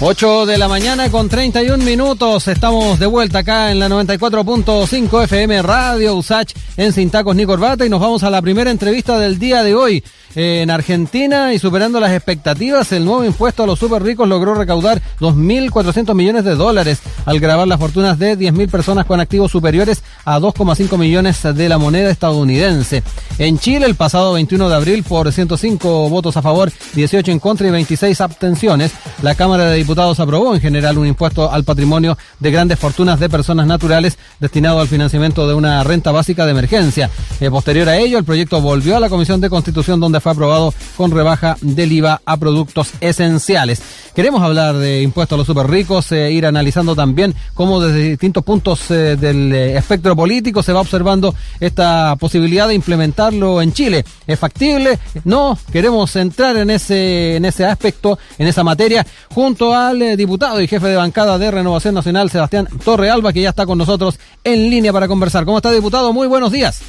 8 0.00 0.46
de 0.46 0.58
la 0.58 0.68
mañana 0.68 1.10
con 1.10 1.28
31 1.28 1.84
minutos. 1.84 2.46
Estamos 2.46 3.00
de 3.00 3.06
vuelta 3.06 3.40
acá 3.40 3.72
en 3.72 3.80
la 3.80 3.88
94.5 3.88 5.24
FM 5.24 5.60
Radio 5.62 6.14
Usach 6.14 6.52
en 6.76 6.92
Sin 6.92 7.10
Tacos 7.10 7.34
ni 7.34 7.44
Corbata 7.44 7.84
y 7.84 7.88
nos 7.88 8.00
vamos 8.00 8.22
a 8.22 8.30
la 8.30 8.40
primera 8.40 8.70
entrevista 8.70 9.18
del 9.18 9.40
día 9.40 9.64
de 9.64 9.74
hoy. 9.74 10.04
En 10.36 10.70
Argentina 10.70 11.52
y 11.52 11.58
superando 11.58 11.98
las 11.98 12.12
expectativas, 12.12 12.92
el 12.92 13.04
nuevo 13.04 13.24
impuesto 13.24 13.64
a 13.64 13.66
los 13.66 13.78
super 13.78 14.00
ricos 14.00 14.28
logró 14.28 14.54
recaudar 14.54 15.02
2.400 15.18 16.14
millones 16.14 16.44
de 16.44 16.54
dólares 16.54 17.00
al 17.24 17.40
grabar 17.40 17.66
las 17.66 17.80
fortunas 17.80 18.20
de 18.20 18.38
10.000 18.38 18.70
personas 18.70 19.04
con 19.04 19.18
activos 19.18 19.50
superiores 19.50 20.04
a 20.24 20.38
2,5 20.38 20.96
millones 20.96 21.42
de 21.42 21.68
la 21.68 21.78
moneda 21.78 22.10
estadounidense. 22.10 23.02
En 23.38 23.58
Chile, 23.58 23.86
el 23.86 23.96
pasado 23.96 24.34
21 24.34 24.68
de 24.68 24.76
abril, 24.76 25.02
por 25.02 25.32
105 25.32 26.08
votos 26.08 26.36
a 26.36 26.42
favor, 26.42 26.70
18 26.94 27.32
en 27.32 27.40
contra 27.40 27.66
y 27.66 27.70
26 27.70 28.20
abstenciones, 28.20 28.92
la 29.22 29.34
Cámara 29.34 29.64
de 29.64 29.78
Diputados 29.88 30.20
aprobó 30.20 30.54
en 30.54 30.60
general 30.60 30.98
un 30.98 31.06
impuesto 31.06 31.50
al 31.50 31.64
patrimonio 31.64 32.18
de 32.40 32.50
grandes 32.50 32.78
fortunas 32.78 33.18
de 33.18 33.30
personas 33.30 33.66
naturales 33.66 34.18
destinado 34.38 34.80
al 34.80 34.86
financiamiento 34.86 35.48
de 35.48 35.54
una 35.54 35.82
renta 35.82 36.12
básica 36.12 36.44
de 36.44 36.50
emergencia. 36.50 37.08
Eh, 37.40 37.48
posterior 37.50 37.88
a 37.88 37.96
ello, 37.96 38.18
el 38.18 38.24
proyecto 38.24 38.60
volvió 38.60 38.98
a 38.98 39.00
la 39.00 39.08
Comisión 39.08 39.40
de 39.40 39.48
Constitución 39.48 39.98
donde 39.98 40.20
fue 40.20 40.32
aprobado 40.32 40.74
con 40.94 41.10
rebaja 41.10 41.56
del 41.62 41.90
IVA 41.90 42.20
a 42.26 42.36
productos 42.36 42.90
esenciales. 43.00 43.80
Queremos 44.18 44.42
hablar 44.42 44.74
de 44.76 45.02
impuestos 45.02 45.36
a 45.36 45.38
los 45.38 45.46
super 45.46 45.70
ricos, 45.70 46.10
eh, 46.10 46.32
ir 46.32 46.44
analizando 46.44 46.96
también 46.96 47.36
cómo 47.54 47.80
desde 47.80 48.10
distintos 48.10 48.42
puntos 48.42 48.90
eh, 48.90 49.14
del 49.14 49.52
eh, 49.52 49.76
espectro 49.76 50.16
político 50.16 50.60
se 50.60 50.72
va 50.72 50.80
observando 50.80 51.36
esta 51.60 52.16
posibilidad 52.16 52.66
de 52.66 52.74
implementarlo 52.74 53.62
en 53.62 53.72
Chile. 53.72 54.04
¿Es 54.26 54.36
factible? 54.36 54.98
No, 55.22 55.56
queremos 55.70 56.16
entrar 56.16 56.56
en 56.56 56.68
ese, 56.70 57.36
en 57.36 57.44
ese 57.44 57.64
aspecto, 57.64 58.18
en 58.38 58.48
esa 58.48 58.64
materia, 58.64 59.06
junto 59.28 59.72
al 59.78 60.16
diputado 60.16 60.60
y 60.60 60.66
jefe 60.66 60.88
de 60.88 60.96
bancada 60.96 61.38
de 61.38 61.50
Renovación 61.50 61.94
Nacional, 61.94 62.30
Sebastián 62.30 62.68
Torrealba, 62.84 63.32
que 63.32 63.40
ya 63.42 63.50
está 63.50 63.66
con 63.66 63.78
nosotros 63.78 64.18
en 64.42 64.68
línea 64.68 64.92
para 64.92 65.06
conversar. 65.06 65.44
¿Cómo 65.44 65.58
está, 65.58 65.70
diputado? 65.70 66.12
Muy 66.12 66.26
buenos 66.26 66.50
días. 66.50 66.82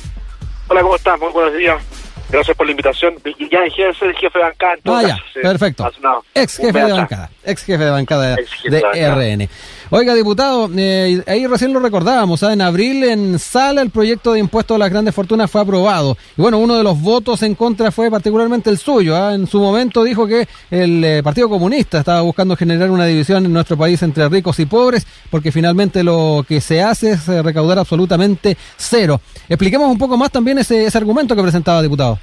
Hola, 0.68 0.82
¿cómo 0.82 0.96
estás? 0.96 1.20
Muy 1.20 1.32
buenos 1.32 1.56
días. 1.56 1.82
Gracias 2.30 2.56
por 2.56 2.66
la 2.66 2.72
invitación. 2.72 3.16
Ya 3.52 3.62
dejé 3.62 3.84
de 3.86 3.94
ser 3.94 4.14
jefe 4.16 4.38
de 4.38 4.46
bancada. 4.46 4.76
ah, 4.86 5.02
ya, 5.04 5.42
perfecto. 5.42 5.92
Ex 6.34 6.58
jefe 6.58 6.80
de 6.80 6.92
bancada. 6.92 7.30
Ex 7.44 7.64
jefe 7.64 7.84
de 7.84 7.92
bancada 7.92 8.36
de, 8.36 9.36
RN. 9.36 9.50
Oiga, 9.92 10.14
diputado, 10.14 10.70
eh, 10.78 11.24
ahí 11.26 11.48
recién 11.48 11.74
lo 11.74 11.80
recordábamos, 11.80 12.44
¿ah? 12.44 12.54
en 12.54 12.62
abril 12.62 13.04
en 13.06 13.40
sala 13.40 13.82
el 13.82 13.90
proyecto 13.90 14.34
de 14.34 14.40
impuesto 14.40 14.76
a 14.76 14.78
las 14.78 14.92
grandes 14.92 15.16
fortunas 15.16 15.50
fue 15.50 15.62
aprobado. 15.62 16.16
Y 16.38 16.42
bueno, 16.44 16.60
uno 16.60 16.78
de 16.78 16.84
los 16.84 17.02
votos 17.02 17.42
en 17.42 17.56
contra 17.56 17.90
fue 17.92 18.12
particularmente 18.12 18.70
el 18.70 18.78
suyo. 18.78 19.16
¿ah? 19.16 19.34
En 19.34 19.48
su 19.48 19.60
momento 19.60 20.04
dijo 20.04 20.28
que 20.28 20.48
el 20.70 21.04
eh, 21.04 21.24
Partido 21.24 21.50
Comunista 21.50 21.98
estaba 21.98 22.22
buscando 22.22 22.56
generar 22.56 22.92
una 22.92 23.08
división 23.08 23.44
en 23.46 23.52
nuestro 23.52 23.78
país 23.78 24.04
entre 24.04 24.30
ricos 24.30 24.60
y 24.60 24.68
pobres, 24.68 25.08
porque 25.32 25.52
finalmente 25.52 26.04
lo 26.04 26.46
que 26.48 26.62
se 26.62 26.84
hace 26.84 27.14
es 27.14 27.28
eh, 27.28 27.42
recaudar 27.42 27.80
absolutamente 27.80 28.56
cero. 28.78 29.20
Expliquemos 29.50 29.90
un 29.90 29.98
poco 29.98 30.18
más 30.18 30.30
también 30.30 30.60
ese, 30.60 30.86
ese 30.86 31.00
argumento 31.00 31.36
que 31.36 31.42
presentaba, 31.42 31.82
diputado. 31.82 32.20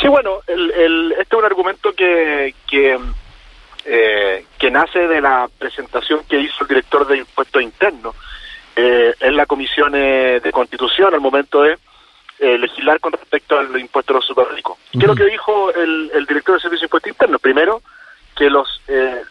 Sí, 0.00 0.06
bueno, 0.06 0.38
el, 0.46 0.70
el, 0.70 1.12
este 1.12 1.34
es 1.34 1.38
un 1.38 1.44
argumento 1.44 1.92
que, 1.92 2.54
que, 2.68 2.96
eh, 3.88 4.44
que 4.58 4.70
nace 4.70 5.08
de 5.08 5.20
la 5.20 5.48
presentación 5.58 6.20
que 6.28 6.38
hizo 6.38 6.62
el 6.62 6.68
director 6.68 7.06
de 7.06 7.18
impuestos 7.18 7.62
internos 7.62 8.14
eh, 8.76 9.14
en 9.20 9.36
la 9.36 9.46
comisión 9.46 9.94
eh, 9.94 10.40
de 10.40 10.52
constitución 10.52 11.14
al 11.14 11.20
momento 11.20 11.62
de 11.62 11.78
eh, 12.38 12.58
legislar 12.58 13.00
con 13.00 13.12
respecto 13.12 13.58
al 13.58 13.80
impuesto 13.80 14.12
a 14.12 14.16
los 14.16 14.26
superricos. 14.26 14.78
¿Qué 14.92 14.98
es 14.98 15.06
lo 15.06 15.14
que 15.16 15.24
dijo 15.24 15.72
el, 15.72 16.10
el 16.14 16.26
director 16.26 16.54
de 16.54 16.60
servicio 16.60 16.82
de 16.82 16.86
impuestos 16.86 17.10
internos? 17.10 17.40
Primero, 17.40 17.82
que 18.36 18.48
los 18.50 18.80
eh, 18.88 19.22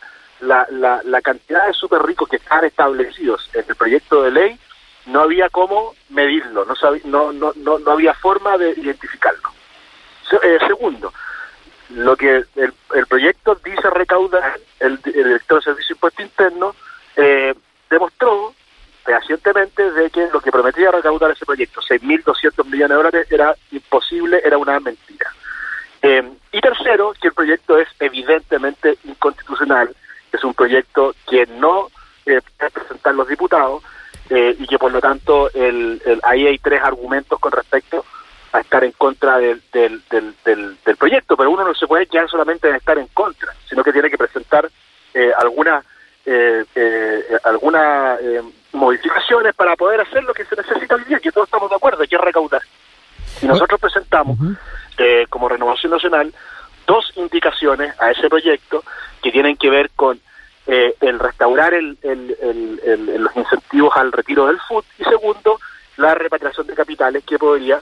la, 0.42 0.68
la, 0.72 1.02
la 1.04 1.22
cantidad 1.22 1.68
de 1.68 1.74
superricos 1.74 2.28
que 2.28 2.38
están 2.38 2.66
establecidos 2.66 3.50
en 3.54 3.64
el 3.70 3.76
proyecto 3.76 4.24
de 4.24 4.32
ley 4.32 4.60
no 5.06 5.22
había 5.22 5.50
cómo 5.50 5.96
medirlo, 6.10 6.66
no, 6.66 6.74
no, 7.06 7.32
no, 7.32 7.54
no, 7.56 7.80
no 7.80 7.92
había 7.92 8.14
forma 8.14 8.58
de 8.58 8.72
identificarlo. 8.72 9.50
Eh, 10.44 10.58
segundo, 10.68 11.14
lo 11.98 12.16
que 12.16 12.44
el, 12.56 12.74
el, 12.94 13.08
proyecto 13.08 13.56
dice 13.56 13.90
recaudar, 13.90 14.60
el, 14.80 14.98
director 15.02 15.60
de 15.60 15.64
Servicio 15.64 15.88
de 15.88 15.98
Impuesto 15.98 16.22
Interno 16.22 16.76
eh, 17.16 17.54
demostró 17.90 18.54
fehacientemente 19.04 19.92
de 19.92 20.10
que 20.10 20.28
lo 20.32 20.40
que 20.40 20.52
prometía 20.52 20.92
recaudar 20.92 21.32
ese 21.32 21.46
proyecto, 21.46 21.82
6.200 21.82 22.66
millones 22.66 22.90
de 22.90 22.96
dólares, 22.96 23.28
era 23.32 23.56
imposible, 23.72 24.42
era 24.44 24.58
una 24.58 24.80
mentira. 24.80 25.34
Eh, 26.02 26.24
y 26.52 26.62
tercero, 26.62 27.14
que 27.20 27.30
el 27.30 27.34
proyecto 27.34 27.78
es 27.80 27.88
evidentemente 28.00 28.98
inconstitucional, 29.06 29.96
es 30.32 30.44
un 30.44 30.54
proyecto 30.54 31.16
que 31.28 31.48
no 31.48 31.88
eh, 32.26 32.42
puede 32.58 32.72
presentar 32.72 33.16
los 33.16 33.28
diputados 33.28 33.84
eh, 34.30 34.56
y 34.60 34.68
que 34.68 34.78
por 34.78 34.92
lo 34.92 35.00
tanto 35.00 35.50
el, 35.54 36.02
el, 36.06 36.20
ahí 36.24 36.46
hay 36.46 36.60
tres 36.60 36.84
argumentos 36.84 37.40
con 37.40 37.52
respecto 37.52 38.06
a 38.52 38.60
estar 38.60 38.84
en 38.84 38.92
contra 38.94 39.38
del, 39.38 39.62
del, 39.72 40.02
del, 40.10 40.36
del, 40.44 40.98
proyecto, 40.98 41.36
pero 41.36 41.52
uno 41.52 41.64
no 41.64 41.74
se 41.76 41.88
puede 41.88 42.08
quedar 42.08 42.30
solamente 42.30 42.70
en 42.70 42.76
estar 42.76 42.98
en 42.98 43.08
contra, 43.08 43.54
sino 43.70 43.84
que 43.84 43.92
tiene 43.92 44.10
que 44.10 44.18
presentar 44.18 44.70
eh, 45.14 45.32
alguna, 45.38 45.84
eh, 46.26 46.64
eh, 46.76 47.38
algunas 47.44 48.20
eh, 48.22 48.42
modificaciones 48.74 49.54
para 49.56 49.76
poder 49.76 50.02
hacer 50.02 50.24
lo 50.24 50.34
que 50.34 50.46
se 50.46 50.56
necesita 50.56 50.96
hoy 50.96 51.04
día, 51.06 51.20
que 51.20 51.32
todos 51.32 51.48
estamos 51.48 51.70
de 51.70 51.76
acuerdo, 51.76 52.04
que 52.08 52.16
es 52.16 52.22
recaudar. 52.22 52.62
Y 53.42 53.46
nosotros 53.46 53.80
presentamos, 53.80 54.38
eh, 54.98 55.26
como 55.30 55.50
Renovación 55.50 55.92
Nacional, 55.92 56.34
dos 56.86 57.12
indicaciones 57.16 57.94
a 58.00 58.12
ese 58.12 58.30
proyecto 58.30 58.84
que 59.22 59.32
tienen 59.32 59.58
que 59.58 59.70
ver 59.70 59.92
con 59.96 60.20
eh, 60.66 60.96
el 61.02 61.20
restaurar 61.20 61.74
el, 61.74 61.98
el, 62.02 62.36
el, 62.42 62.82
el, 62.84 63.22
los 63.22 63.36
incentivos 63.36 63.96
al 63.96 64.12
retiro 64.12 64.48
del 64.48 64.60
FUT 64.60 64.86
y 64.98 65.04
segundo, 65.04 65.60
la 65.98 66.16
repatriación 66.16 66.68
de 66.68 66.74
capitales 66.74 67.24
que 67.26 67.38
podría 67.38 67.82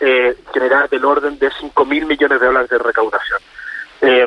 eh, 0.00 0.36
generar 0.52 0.88
del 0.88 1.04
orden 1.04 1.38
de 1.38 1.50
5 1.50 1.84
mil 1.84 2.06
millones 2.06 2.40
de 2.40 2.46
dólares 2.46 2.70
de 2.70 2.78
recaudación. 2.78 3.40
Eh, 4.00 4.26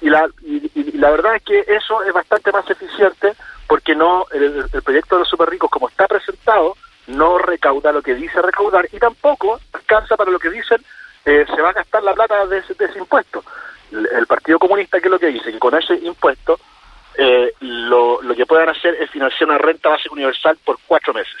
y, 0.00 0.08
la, 0.10 0.28
y, 0.42 0.70
y, 0.74 0.92
la 0.98 1.10
verdad 1.10 1.36
es 1.36 1.42
que 1.42 1.64
eso 1.66 2.02
es 2.02 2.12
bastante 2.12 2.52
más 2.52 2.68
eficiente 2.70 3.32
porque 3.66 3.94
no 3.94 4.26
el, 4.32 4.64
proyecto 4.82 5.16
de 5.16 5.20
los 5.20 5.28
super 5.28 5.48
ricos 5.48 5.70
como 5.70 5.88
está 5.88 6.06
presentado 6.06 6.76
no 7.08 7.38
recauda 7.38 7.92
lo 7.92 8.02
que 8.02 8.14
dice 8.14 8.40
recaudar 8.42 8.86
y 8.92 8.98
tampoco 8.98 9.58
alcanza 9.72 10.16
para 10.16 10.30
lo 10.30 10.38
que 10.38 10.50
dicen 10.50 10.84
eh, 11.24 11.44
se 11.52 11.60
va 11.60 11.70
a 11.70 11.72
gastar 11.72 12.02
la 12.04 12.14
plata 12.14 12.46
de 12.46 12.58
ese, 12.58 12.74
de 12.74 12.84
ese 12.84 12.98
impuesto. 12.98 13.42
El, 13.90 14.06
el, 14.06 14.26
Partido 14.26 14.60
Comunista, 14.60 15.00
que 15.00 15.06
es 15.06 15.10
lo 15.10 15.18
que 15.18 15.26
dice? 15.26 15.50
Que 15.50 15.58
con 15.58 15.74
ese 15.74 15.94
impuesto 15.94 16.58
eh, 17.18 17.52
lo, 17.60 18.20
lo 18.22 18.34
que 18.34 18.46
puedan 18.46 18.68
hacer 18.68 18.94
es 19.00 19.10
financiar 19.10 19.48
una 19.48 19.58
renta 19.58 19.88
básica 19.88 20.12
universal 20.12 20.56
por 20.64 20.78
cuatro 20.86 21.14
meses. 21.14 21.36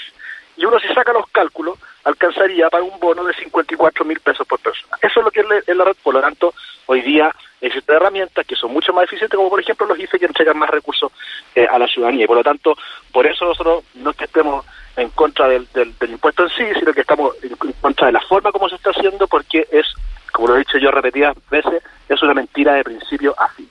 Y 0.56 0.64
uno 0.64 0.78
si 0.80 0.88
saca 0.88 1.12
los 1.12 1.28
cálculos, 1.30 1.78
alcanzaría 2.06 2.70
para 2.70 2.84
un 2.84 2.98
bono 3.00 3.24
de 3.24 3.34
54 3.34 4.04
mil 4.04 4.20
pesos 4.20 4.46
por 4.46 4.60
persona. 4.60 4.96
Eso 5.02 5.20
es 5.20 5.24
lo 5.24 5.30
que 5.30 5.40
es 5.40 5.76
la, 5.76 5.84
red, 5.84 5.96
por 6.02 6.14
lo 6.14 6.20
tanto, 6.20 6.54
hoy 6.86 7.02
día 7.02 7.34
existen 7.60 7.96
herramientas 7.96 8.46
que 8.46 8.54
son 8.54 8.72
mucho 8.72 8.92
más 8.92 9.04
eficientes, 9.04 9.36
como 9.36 9.50
por 9.50 9.60
ejemplo 9.60 9.86
los 9.86 9.98
IFE 9.98 10.20
que 10.20 10.26
entregan 10.26 10.56
más 10.56 10.70
recursos 10.70 11.10
eh, 11.54 11.66
a 11.68 11.78
la 11.78 11.88
ciudadanía. 11.88 12.24
Y 12.24 12.26
por 12.28 12.36
lo 12.36 12.44
tanto, 12.44 12.76
por 13.12 13.26
eso 13.26 13.44
nosotros 13.44 13.84
no 13.94 14.10
es 14.10 14.16
que 14.16 14.24
estemos 14.24 14.64
en 14.96 15.10
contra 15.10 15.48
del, 15.48 15.66
del, 15.72 16.10
impuesto 16.10 16.44
en 16.44 16.50
sí, 16.50 16.64
sino 16.78 16.92
que 16.92 17.00
estamos 17.00 17.34
en, 17.42 17.50
en 17.50 17.72
contra 17.80 18.06
de 18.06 18.12
la 18.12 18.20
forma 18.20 18.52
como 18.52 18.68
se 18.68 18.76
está 18.76 18.90
haciendo, 18.90 19.26
porque 19.26 19.66
es, 19.72 19.86
como 20.32 20.46
lo 20.46 20.54
he 20.54 20.60
dicho 20.60 20.78
yo 20.78 20.92
repetidas 20.92 21.36
veces, 21.50 21.82
es 22.08 22.22
una 22.22 22.34
mentira 22.34 22.74
de 22.74 22.84
principio 22.84 23.34
a 23.36 23.48
fin. 23.48 23.65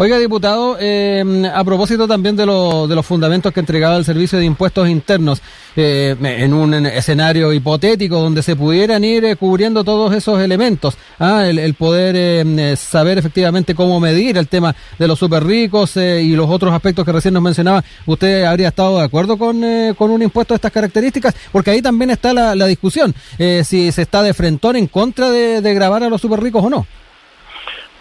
Oiga, 0.00 0.16
diputado, 0.16 0.76
eh, 0.78 1.50
a 1.52 1.64
propósito 1.64 2.06
también 2.06 2.36
de, 2.36 2.46
lo, 2.46 2.86
de 2.86 2.94
los 2.94 3.04
fundamentos 3.04 3.52
que 3.52 3.58
entregaba 3.58 3.96
el 3.96 4.04
Servicio 4.04 4.38
de 4.38 4.44
Impuestos 4.44 4.88
Internos, 4.88 5.42
eh, 5.74 6.14
en 6.20 6.54
un 6.54 6.72
escenario 6.86 7.52
hipotético 7.52 8.20
donde 8.20 8.44
se 8.44 8.54
pudieran 8.54 9.02
ir 9.02 9.24
eh, 9.24 9.34
cubriendo 9.34 9.82
todos 9.82 10.14
esos 10.14 10.40
elementos, 10.40 10.96
¿ah? 11.18 11.48
el, 11.48 11.58
el, 11.58 11.74
poder 11.74 12.14
eh, 12.16 12.76
saber 12.76 13.18
efectivamente 13.18 13.74
cómo 13.74 13.98
medir 13.98 14.38
el 14.38 14.46
tema 14.46 14.72
de 15.00 15.08
los 15.08 15.18
super 15.18 15.42
ricos 15.42 15.96
eh, 15.96 16.22
y 16.22 16.36
los 16.36 16.48
otros 16.48 16.72
aspectos 16.72 17.04
que 17.04 17.10
recién 17.10 17.34
nos 17.34 17.42
mencionaba, 17.42 17.82
¿usted 18.06 18.44
habría 18.44 18.68
estado 18.68 18.98
de 18.98 19.04
acuerdo 19.04 19.36
con, 19.36 19.60
con 19.96 20.12
un 20.12 20.22
impuesto 20.22 20.54
de 20.54 20.58
estas 20.58 20.70
características? 20.70 21.34
Porque 21.50 21.72
ahí 21.72 21.82
también 21.82 22.10
está 22.10 22.32
la, 22.32 22.54
la 22.54 22.66
discusión, 22.66 23.12
si 23.36 23.90
se 23.90 24.02
está 24.02 24.22
de 24.22 24.32
frentón 24.32 24.76
en 24.76 24.86
contra 24.86 25.28
de, 25.28 25.60
de 25.60 25.74
grabar 25.74 26.04
a 26.04 26.08
los 26.08 26.20
super 26.20 26.40
ricos 26.40 26.64
o 26.64 26.70
no. 26.70 26.86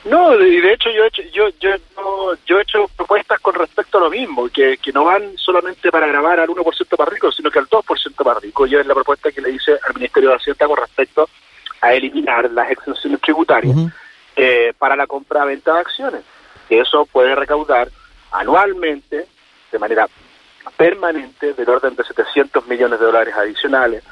No, 0.09 0.33
y 0.39 0.61
de 0.61 0.73
hecho 0.73 0.89
yo 0.89 1.03
he 1.03 1.07
hecho, 1.07 1.21
yo, 1.33 1.49
yo, 1.59 1.75
yo 2.45 2.59
he 2.59 2.61
hecho 2.61 2.87
propuestas 2.95 3.39
con 3.41 3.55
respecto 3.55 3.97
a 3.97 4.01
lo 4.01 4.09
mismo, 4.09 4.47
que, 4.47 4.77
que 4.77 4.93
no 4.93 5.03
van 5.03 5.37
solamente 5.37 5.91
para 5.91 6.07
grabar 6.07 6.39
al 6.39 6.47
1% 6.47 6.95
para 6.95 7.11
ricos, 7.11 7.35
sino 7.35 7.51
que 7.51 7.59
al 7.59 7.67
2% 7.67 8.23
para 8.23 8.39
ricos. 8.39 8.69
Yo 8.69 8.79
es 8.79 8.85
la 8.85 8.93
propuesta 8.93 9.31
que 9.31 9.41
le 9.41 9.51
hice 9.51 9.71
al 9.85 9.93
Ministerio 9.95 10.29
de 10.29 10.35
Hacienda 10.35 10.65
con 10.65 10.77
respecto 10.77 11.29
a 11.81 11.93
eliminar 11.93 12.49
las 12.51 12.71
exenciones 12.71 13.19
tributarias 13.19 13.75
uh 13.75 13.79
-huh. 13.79 13.91
eh, 14.37 14.73
para 14.77 14.95
la 14.95 15.07
compra-venta 15.07 15.73
de 15.73 15.79
acciones. 15.79 16.21
Que 16.69 16.79
eso 16.79 17.05
puede 17.05 17.35
recaudar 17.35 17.89
anualmente, 18.31 19.27
de 19.71 19.79
manera 19.79 20.07
permanente, 20.77 21.53
del 21.53 21.69
orden 21.69 21.95
de 21.95 22.03
700 22.03 22.65
millones 22.67 22.99
de 22.99 23.05
dólares 23.05 23.33
adicionales, 23.35 24.03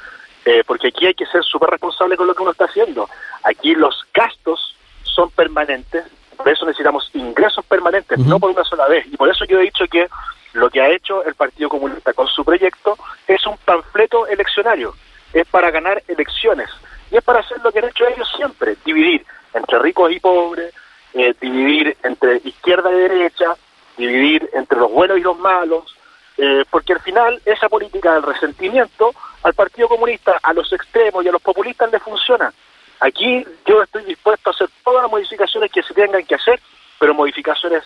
eh, 0.44 0.62
porque 0.66 0.88
aquí 0.88 1.06
hay 1.06 1.14
que 1.14 1.26
ser 1.26 1.42
súper 1.42 1.70
responsable 1.70 2.16
con 2.16 2.26
lo 2.26 2.34
que 2.34 2.42
uno 2.42 2.52
está 2.52 2.66
haciendo. 2.66 3.08
Aquí 3.42 3.74
los 3.74 3.94
gastos 4.12 4.75
son 5.06 5.30
permanentes 5.30 6.04
Por 6.36 6.48
eso 6.48 6.66
necesitamos 6.66 7.10
ingresos 7.14 7.64
permanentes, 7.64 8.18
no 8.18 8.38
por 8.38 8.50
una 8.50 8.64
sola 8.64 8.86
vez. 8.88 9.06
Y 9.06 9.16
por 9.16 9.28
eso 9.28 9.44
yo 9.46 9.58
he 9.58 9.64
dicho 9.64 9.86
que 9.86 10.08
lo 10.52 10.70
que 10.70 10.80
ha 10.80 10.90
hecho 10.90 11.24
el 11.24 11.34
Partido 11.34 11.68
Comunista 11.68 12.12
con 12.12 12.26
su 12.28 12.44
proyecto 12.44 12.96
es 13.26 13.44
un 13.46 13.56
panfleto 13.58 14.26
eleccionario, 14.26 14.94
es 15.32 15.46
para 15.48 15.70
ganar 15.70 16.02
elecciones 16.08 16.70
y 17.10 17.16
es 17.16 17.24
para 17.24 17.40
hacer 17.40 17.58
lo 17.62 17.70
que 17.70 17.78
han 17.78 17.86
hecho 17.86 18.06
ellos 18.06 18.28
siempre, 18.36 18.76
dividir 18.84 19.24
entre 19.54 19.78
ricos 19.78 20.12
y 20.12 20.20
pobres, 20.20 20.72
eh, 21.14 21.34
dividir 21.40 21.96
entre 22.02 22.36
izquierda 22.44 22.90
y 22.90 22.96
derecha, 22.96 23.54
dividir 23.96 24.48
entre 24.52 24.78
los 24.78 24.90
buenos 24.90 25.18
y 25.18 25.22
los 25.22 25.38
malos, 25.38 25.96
eh, 26.38 26.64
porque 26.70 26.92
al 26.92 27.00
final 27.00 27.40
esa 27.44 27.68
política 27.68 28.14
del 28.14 28.22
resentimiento 28.22 29.12
al 29.42 29.54
Partido 29.54 29.88
Comunista, 29.88 30.38
a 30.42 30.52
los 30.52 30.72
extremos 30.72 31.24
y 31.24 31.28
a 31.28 31.32
los 31.32 31.40
populistas 31.40 31.90
le 31.90 31.98
funciona. 32.00 32.52
Aquí 33.00 33.46
yo 33.66 33.82
estoy 33.82 34.04
dispuesto 34.04 34.50
a 34.50 34.52
hacer 34.52 34.68
todas 34.84 35.02
las 35.02 35.10
modificaciones 35.10 35.70
que 35.70 35.82
se 35.82 35.94
tengan 35.94 36.24
que 36.24 36.34
hacer, 36.34 36.60
pero 36.98 37.14
modificaciones 37.14 37.84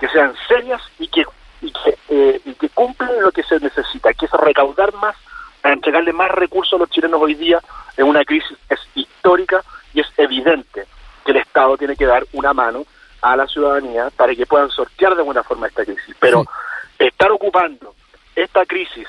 que 0.00 0.08
sean 0.08 0.34
serias 0.48 0.82
y 0.98 1.08
que, 1.08 1.24
y 1.60 1.72
que, 1.72 1.98
eh, 2.08 2.40
y 2.44 2.54
que 2.54 2.68
cumplan 2.70 3.20
lo 3.20 3.32
que 3.32 3.42
se 3.42 3.58
necesita, 3.60 4.12
que 4.14 4.26
es 4.26 4.32
recaudar 4.32 4.94
más 4.94 5.16
para 5.60 5.74
entregarle 5.74 6.12
más 6.12 6.30
recursos 6.30 6.74
a 6.74 6.78
los 6.78 6.90
chilenos 6.90 7.20
hoy 7.20 7.34
día 7.34 7.58
en 7.96 8.06
una 8.06 8.24
crisis 8.24 8.56
es 8.68 8.78
histórica 8.94 9.64
y 9.92 10.00
es 10.00 10.06
evidente 10.16 10.86
que 11.24 11.32
el 11.32 11.38
Estado 11.38 11.76
tiene 11.76 11.96
que 11.96 12.06
dar 12.06 12.24
una 12.34 12.52
mano 12.52 12.84
a 13.20 13.36
la 13.36 13.46
ciudadanía 13.46 14.10
para 14.16 14.34
que 14.34 14.46
puedan 14.46 14.70
sortear 14.70 15.16
de 15.16 15.22
buena 15.22 15.42
forma 15.42 15.66
esta 15.66 15.84
crisis. 15.84 16.14
Pero 16.20 16.44
estar 16.98 17.32
ocupando 17.32 17.94
esta 18.34 18.64
crisis 18.64 19.08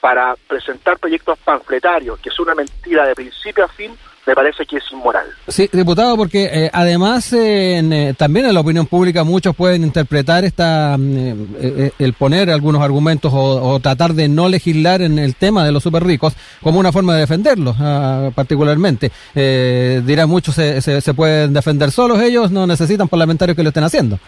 para 0.00 0.36
presentar 0.46 0.98
proyectos 0.98 1.38
panfletarios, 1.38 2.18
que 2.20 2.28
es 2.28 2.38
una 2.38 2.54
mentira 2.54 3.06
de 3.06 3.14
principio 3.14 3.64
a 3.64 3.68
fin, 3.68 3.96
me 4.26 4.34
parece 4.34 4.64
que 4.64 4.76
es 4.76 4.84
inmoral. 4.90 5.26
Sí, 5.48 5.68
diputado, 5.72 6.16
porque 6.16 6.48
eh, 6.52 6.70
además 6.72 7.32
eh, 7.32 8.14
también 8.16 8.46
en 8.46 8.54
la 8.54 8.60
opinión 8.60 8.86
pública 8.86 9.24
muchos 9.24 9.54
pueden 9.54 9.82
interpretar 9.84 10.44
esta 10.44 10.96
mm, 10.98 11.56
eh, 11.58 11.92
el 11.98 12.14
poner 12.14 12.50
algunos 12.50 12.82
argumentos 12.82 13.32
o, 13.34 13.78
tratar 13.80 14.14
de 14.14 14.28
no 14.28 14.48
legislar 14.48 15.02
en 15.02 15.18
el 15.18 15.34
tema 15.34 15.64
de 15.64 15.72
los 15.72 15.82
super 15.82 16.04
ricos 16.04 16.34
como 16.62 16.78
una 16.78 16.92
forma 16.92 17.14
de 17.14 17.20
defenderlos, 17.20 17.76
ah, 17.80 18.30
particularmente. 18.34 19.10
dirán 19.34 20.28
muchos 20.28 20.54
se, 20.54 20.80
se 20.80 21.14
pueden 21.14 21.52
defender 21.52 21.90
solos 21.90 22.20
ellos, 22.20 22.50
no 22.50 22.66
necesitan 22.66 23.08
parlamentarios 23.08 23.56
que 23.56 23.62
lo 23.62 23.68
estén 23.68 23.84
haciendo. 23.84 24.18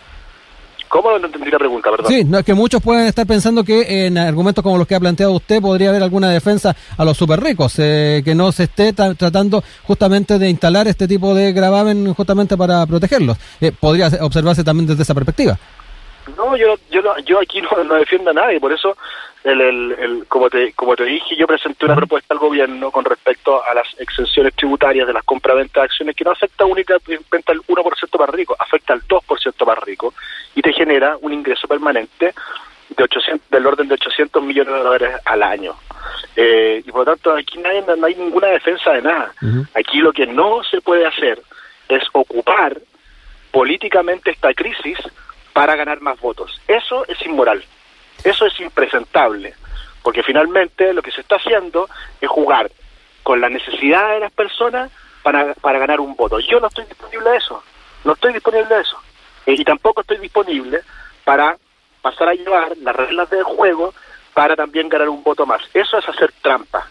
¿Cómo 0.97 1.19
no 1.19 1.27
entendí 1.27 1.51
la 1.51 1.59
pregunta, 1.59 1.91
verdad? 1.91 2.09
Sí, 2.09 2.25
no, 2.25 2.39
es 2.39 2.45
que 2.47 2.55
muchos 2.55 2.83
pueden 2.83 3.07
estar 3.07 3.27
pensando 3.27 3.63
que 3.63 4.07
en 4.07 4.17
argumentos 4.17 4.65
como 4.65 4.79
los 4.79 4.87
que 4.87 4.95
ha 4.95 5.01
planteado 5.01 5.33
usted 5.33 5.61
podría 5.61 5.91
haber 5.91 6.03
alguna 6.03 6.31
defensa 6.31 6.75
a 6.97 7.05
los 7.05 7.19
super 7.19 7.39
ricos, 7.39 7.75
eh, 7.77 8.23
que 8.25 8.35
no 8.35 8.51
se 8.51 8.63
esté 8.63 8.95
tratando 8.95 9.63
justamente 9.83 10.39
de 10.39 10.49
instalar 10.49 10.89
este 10.89 11.07
tipo 11.07 11.35
de 11.35 11.53
gravamen 11.53 12.15
justamente 12.15 12.57
para 12.57 12.87
protegerlos. 12.87 13.37
Eh, 13.61 13.73
podría 13.79 14.11
observarse 14.23 14.65
también 14.65 14.87
desde 14.87 15.03
esa 15.03 15.13
perspectiva. 15.13 15.59
No, 16.37 16.57
yo, 16.57 16.75
yo, 16.91 17.03
yo 17.19 17.41
aquí 17.41 17.61
no, 17.63 17.85
no 17.85 17.95
defiendo 17.95 18.31
a 18.31 18.35
nadie, 18.35 18.59
por 18.59 18.73
eso 18.73 18.97
el, 19.45 19.61
el, 19.61 20.27
como 20.27 20.51
te 20.51 20.73
como 20.73 20.97
te 20.97 21.05
dije, 21.05 21.37
yo 21.37 21.47
presenté 21.47 21.85
una 21.85 21.95
propuesta 21.95 22.35
al 22.35 22.41
gobierno 22.41 22.91
con 22.91 23.05
respecto 23.05 23.63
a 23.65 23.75
las 23.75 23.87
exenciones 24.01 24.55
tributarias 24.55 25.07
de 25.07 25.13
las 25.13 25.23
compraventas 25.23 25.83
de 25.83 25.85
acciones 25.85 26.17
que 26.17 26.25
no 26.25 26.33
afecta 26.33 26.65
únicamente 26.65 27.53
al 27.53 27.61
1% 27.61 28.19
más 28.19 28.31
rico, 28.31 28.57
afecta 28.59 28.93
al 28.93 29.03
2% 29.03 29.67
más 29.67 29.79
rico 29.85 30.15
y 30.55 30.63
te 30.63 30.73
genera 30.73 31.17
un 31.21 31.33
ingreso 31.33 31.69
permanente 31.69 32.35
de 32.97 33.05
800, 33.05 33.51
del 33.51 33.67
orden 33.67 33.89
de 33.89 33.95
800 33.95 34.43
millones 34.43 34.75
de 34.75 34.81
dólares 34.81 35.21
al 35.25 35.43
año. 35.43 35.77
Eh, 36.35 36.83
y 36.85 36.91
por 36.91 37.01
lo 37.01 37.13
tanto, 37.13 37.33
aquí 37.35 37.59
nadie, 37.59 37.85
no 37.97 38.07
hay 38.07 38.15
ninguna 38.15 38.49
defensa 38.49 38.93
de 38.93 39.03
nada. 39.03 39.33
Aquí 39.75 39.99
lo 39.99 40.13
que 40.13 40.27
no 40.27 40.63
se 40.65 40.81
puede 40.81 41.07
hacer 41.07 41.41
es 41.89 42.03
ocupar 42.13 42.79
políticamente 43.53 44.33
esta 44.33 44.53
crisis 44.55 44.99
para 45.57 45.75
ganar 45.75 46.03
más 46.03 46.21
votos. 46.21 46.61
Eso 46.69 47.07
es 47.09 47.19
inmoral. 47.25 47.65
Eso 48.23 48.45
es 48.45 48.61
impresentable, 48.61 49.55
porque 50.03 50.23
finalmente 50.23 50.93
lo 50.93 51.01
que 51.01 51.11
se 51.11 51.23
está 51.23 51.37
haciendo 51.37 51.89
es 52.21 52.29
jugar 52.29 52.71
con 53.23 53.41
la 53.41 53.49
necesidad 53.49 54.11
de 54.11 54.21
las 54.21 54.33
personas 54.33 54.91
para, 55.23 55.55
para 55.55 55.79
ganar 55.79 55.99
un 56.01 56.15
voto. 56.15 56.41
Yo 56.41 56.61
no 56.61 56.67
estoy 56.67 56.85
disponible 56.85 57.31
a 57.31 57.37
eso, 57.37 57.63
no 58.05 58.13
estoy 58.13 58.35
disponible 58.35 58.75
a 58.75 58.81
eso. 58.81 58.99
Eh, 59.47 59.55
y 59.57 59.65
tampoco 59.65 60.03
estoy 60.03 60.19
disponible 60.19 60.83
para 61.25 61.57
pasar 62.03 62.29
a 62.29 62.35
llevar 62.35 62.77
las 62.77 62.95
reglas 62.95 63.31
del 63.31 63.45
juego 63.45 63.95
para 64.35 64.57
también 64.57 64.91
ganar 64.91 65.09
un 65.09 65.23
voto 65.23 65.47
más. 65.47 65.63
Eso 65.73 65.97
es 65.97 66.07
hacer 66.07 66.33
trampa. 66.43 66.87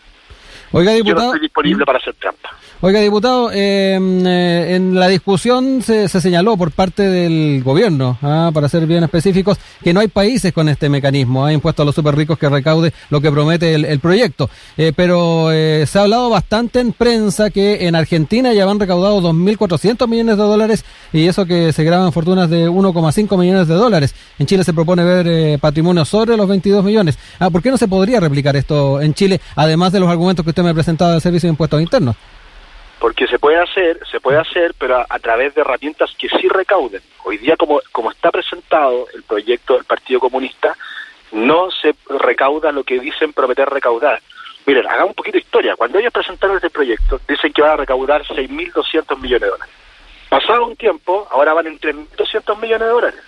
Oiga, 0.72 0.92
diputado. 0.94 1.20
Yo 1.20 1.26
no 1.26 1.34
estoy 1.34 1.42
disponible 1.42 1.86
para 1.86 2.00
hacer 2.00 2.14
trampa. 2.16 2.50
Oiga, 2.82 3.00
diputado, 3.00 3.52
em, 3.54 4.28
eh, 4.28 4.76
en 4.76 4.94
la 4.94 5.08
discusión 5.08 5.82
se, 5.82 6.10
señaló 6.10 6.58
por 6.58 6.72
parte 6.72 7.04
del 7.04 7.64
gobierno, 7.64 8.18
ah, 8.22 8.52
para 8.54 8.68
ser 8.68 8.86
bien 8.86 9.04
específicos, 9.04 9.58
que 9.82 9.94
no 9.94 10.02
hay 10.02 10.10
países 10.10 10.52
con 10.52 10.68
este 10.68 10.90
mecanismo, 10.90 11.46
ha 11.46 11.54
impuesto 11.54 11.84
a 11.84 11.86
los 11.86 11.96
super 11.96 12.16
ricos 12.16 12.38
que 12.38 12.50
recaude 12.50 12.94
lo 13.10 13.22
que 13.22 13.32
promete 13.32 13.74
el, 13.76 14.00
proyecto. 14.00 14.50
Eh, 14.78 14.92
pero 14.96 15.52
eh, 15.52 15.86
se 15.88 15.98
ha 15.98 16.02
hablado 16.02 16.30
bastante 16.30 16.82
en 16.82 16.92
prensa 16.92 17.50
que 17.50 17.88
en 17.88 17.96
Argentina 17.96 18.54
ya 18.54 18.66
van 18.66 18.80
recaudado 18.80 19.22
2.400 19.22 20.08
millones 20.08 20.38
de 20.38 20.44
dólares 20.44 20.86
y 21.14 21.28
eso 21.28 21.46
que 21.46 21.72
se 21.72 21.84
graban 21.86 22.12
fortunas 22.12 22.50
de 22.50 22.70
1,5 22.70 23.40
millones 23.40 23.68
de 23.68 23.74
dólares. 23.74 24.14
En 24.38 24.46
Chile 24.48 24.64
se 24.64 24.74
propone 24.74 25.04
ver 25.04 25.60
patrimonio 25.60 26.04
sobre 26.04 26.36
los 26.36 26.48
22 26.48 26.84
millones. 26.84 27.18
Ah, 27.40 27.50
¿Por 27.50 27.64
qué 27.64 27.72
no 27.72 27.78
se 27.78 27.88
podría 27.88 28.20
replicar 28.20 28.56
esto 28.58 29.02
en 29.02 29.14
Chile, 29.14 29.40
además 29.56 29.94
de 29.94 30.02
los 30.02 30.10
argumentos 30.10 30.44
que 30.44 30.52
usted 30.56 30.64
me 30.64 30.70
ha 30.70 30.74
presentado 30.74 31.12
del 31.12 31.22
Servicio 31.22 31.48
de 31.48 31.52
Impuestos 31.52 31.82
Internos? 31.82 32.16
porque 32.98 33.28
se 33.28 33.38
puede 33.38 33.60
hacer, 33.60 34.00
se 34.10 34.20
puede 34.20 34.40
hacer, 34.40 34.74
pero 34.80 35.06
a, 35.08 35.20
través 35.20 35.54
de 35.54 35.62
herramientas 35.62 36.16
que 36.18 36.30
sí 36.30 36.48
recauden. 36.48 37.02
Hoy 37.24 37.38
día, 37.38 37.56
como, 37.58 37.82
como 37.92 38.10
está 38.10 38.32
presentado 38.32 39.06
el 39.14 39.22
proyecto 39.24 39.76
del 39.76 39.84
Partido 39.84 40.22
Comunista, 40.22 40.76
no 41.32 41.70
se 41.70 41.94
recauda 42.10 42.72
lo 42.72 42.84
que 42.84 43.00
dicen 43.00 43.34
prometer 43.34 43.70
recaudar. 43.70 44.22
Miren, 44.66 44.88
hagamos 44.88 45.10
un 45.10 45.16
poquito 45.16 45.34
de 45.34 45.44
historia. 45.44 45.76
Cuando 45.76 46.00
ellos 46.00 46.14
presentaron 46.14 46.56
este 46.56 46.70
proyecto, 46.70 47.20
dicen 47.28 47.54
que 47.54 47.62
van 47.62 47.72
a 47.72 47.76
recaudar 47.76 48.24
6.200 48.24 49.20
millones 49.20 49.42
de 49.42 49.50
dólares. 49.50 49.76
Pasado 50.30 50.66
un 50.66 50.76
tiempo, 50.76 51.28
ahora 51.30 51.54
van 51.54 51.68
en 51.68 51.80
3.200 51.80 52.60
millones 52.60 52.88
de 52.88 52.94
dólares. 52.94 53.20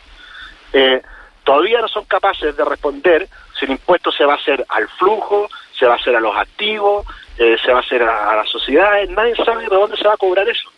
Eh, 0.73 1.01
todavía 1.43 1.81
no 1.81 1.87
son 1.87 2.05
capaces 2.05 2.55
de 2.55 2.65
responder 2.65 3.27
si 3.59 3.65
el 3.65 3.71
impuesto 3.71 4.11
se 4.11 4.25
va 4.25 4.33
a 4.33 4.37
hacer 4.37 4.65
al 4.69 4.87
flujo, 4.87 5.47
se 5.77 5.85
va 5.85 5.93
a 5.93 5.97
hacer 5.97 6.15
a 6.15 6.19
los 6.19 6.35
activos, 6.35 7.05
eh, 7.37 7.55
se 7.63 7.71
va 7.71 7.79
a 7.79 7.81
hacer 7.81 8.01
a, 8.01 8.35
las 8.35 8.49
sociedades, 8.49 9.09
nadie 9.09 9.35
sabe 9.35 9.63
de 9.63 9.67
dónde 9.67 9.97
se 9.97 10.07
va 10.07 10.13
a 10.13 10.17
cobrar 10.17 10.47
eso. 10.49 10.69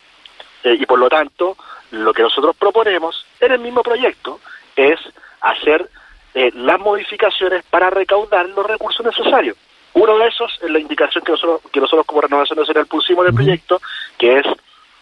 Eh, 0.63 0.77
y 0.79 0.85
por 0.85 0.99
lo 0.99 1.09
tanto, 1.09 1.55
lo 1.91 2.13
que 2.13 2.21
nosotros 2.21 2.55
proponemos 2.57 3.25
en 3.39 3.53
el 3.53 3.59
mismo 3.59 3.81
proyecto 3.81 4.39
es 4.75 4.99
hacer 5.41 5.89
eh, 6.33 6.51
las 6.53 6.79
modificaciones 6.79 7.63
para 7.69 7.89
recaudar 7.89 8.47
los 8.49 8.65
recursos 8.65 9.05
necesarios. 9.05 9.55
Uno 9.93 10.17
de 10.17 10.27
esos 10.27 10.51
es 10.61 10.69
la 10.69 10.79
indicación 10.79 11.23
que 11.23 11.31
nosotros, 11.31 11.61
que 11.71 11.79
nosotros 11.79 12.05
como 12.05 12.21
Renovación 12.21 12.59
Nacional 12.59 12.85
pusimos 12.85 13.23
en 13.23 13.29
el 13.29 13.35
proyecto, 13.35 13.81
que 14.17 14.39
es 14.39 14.45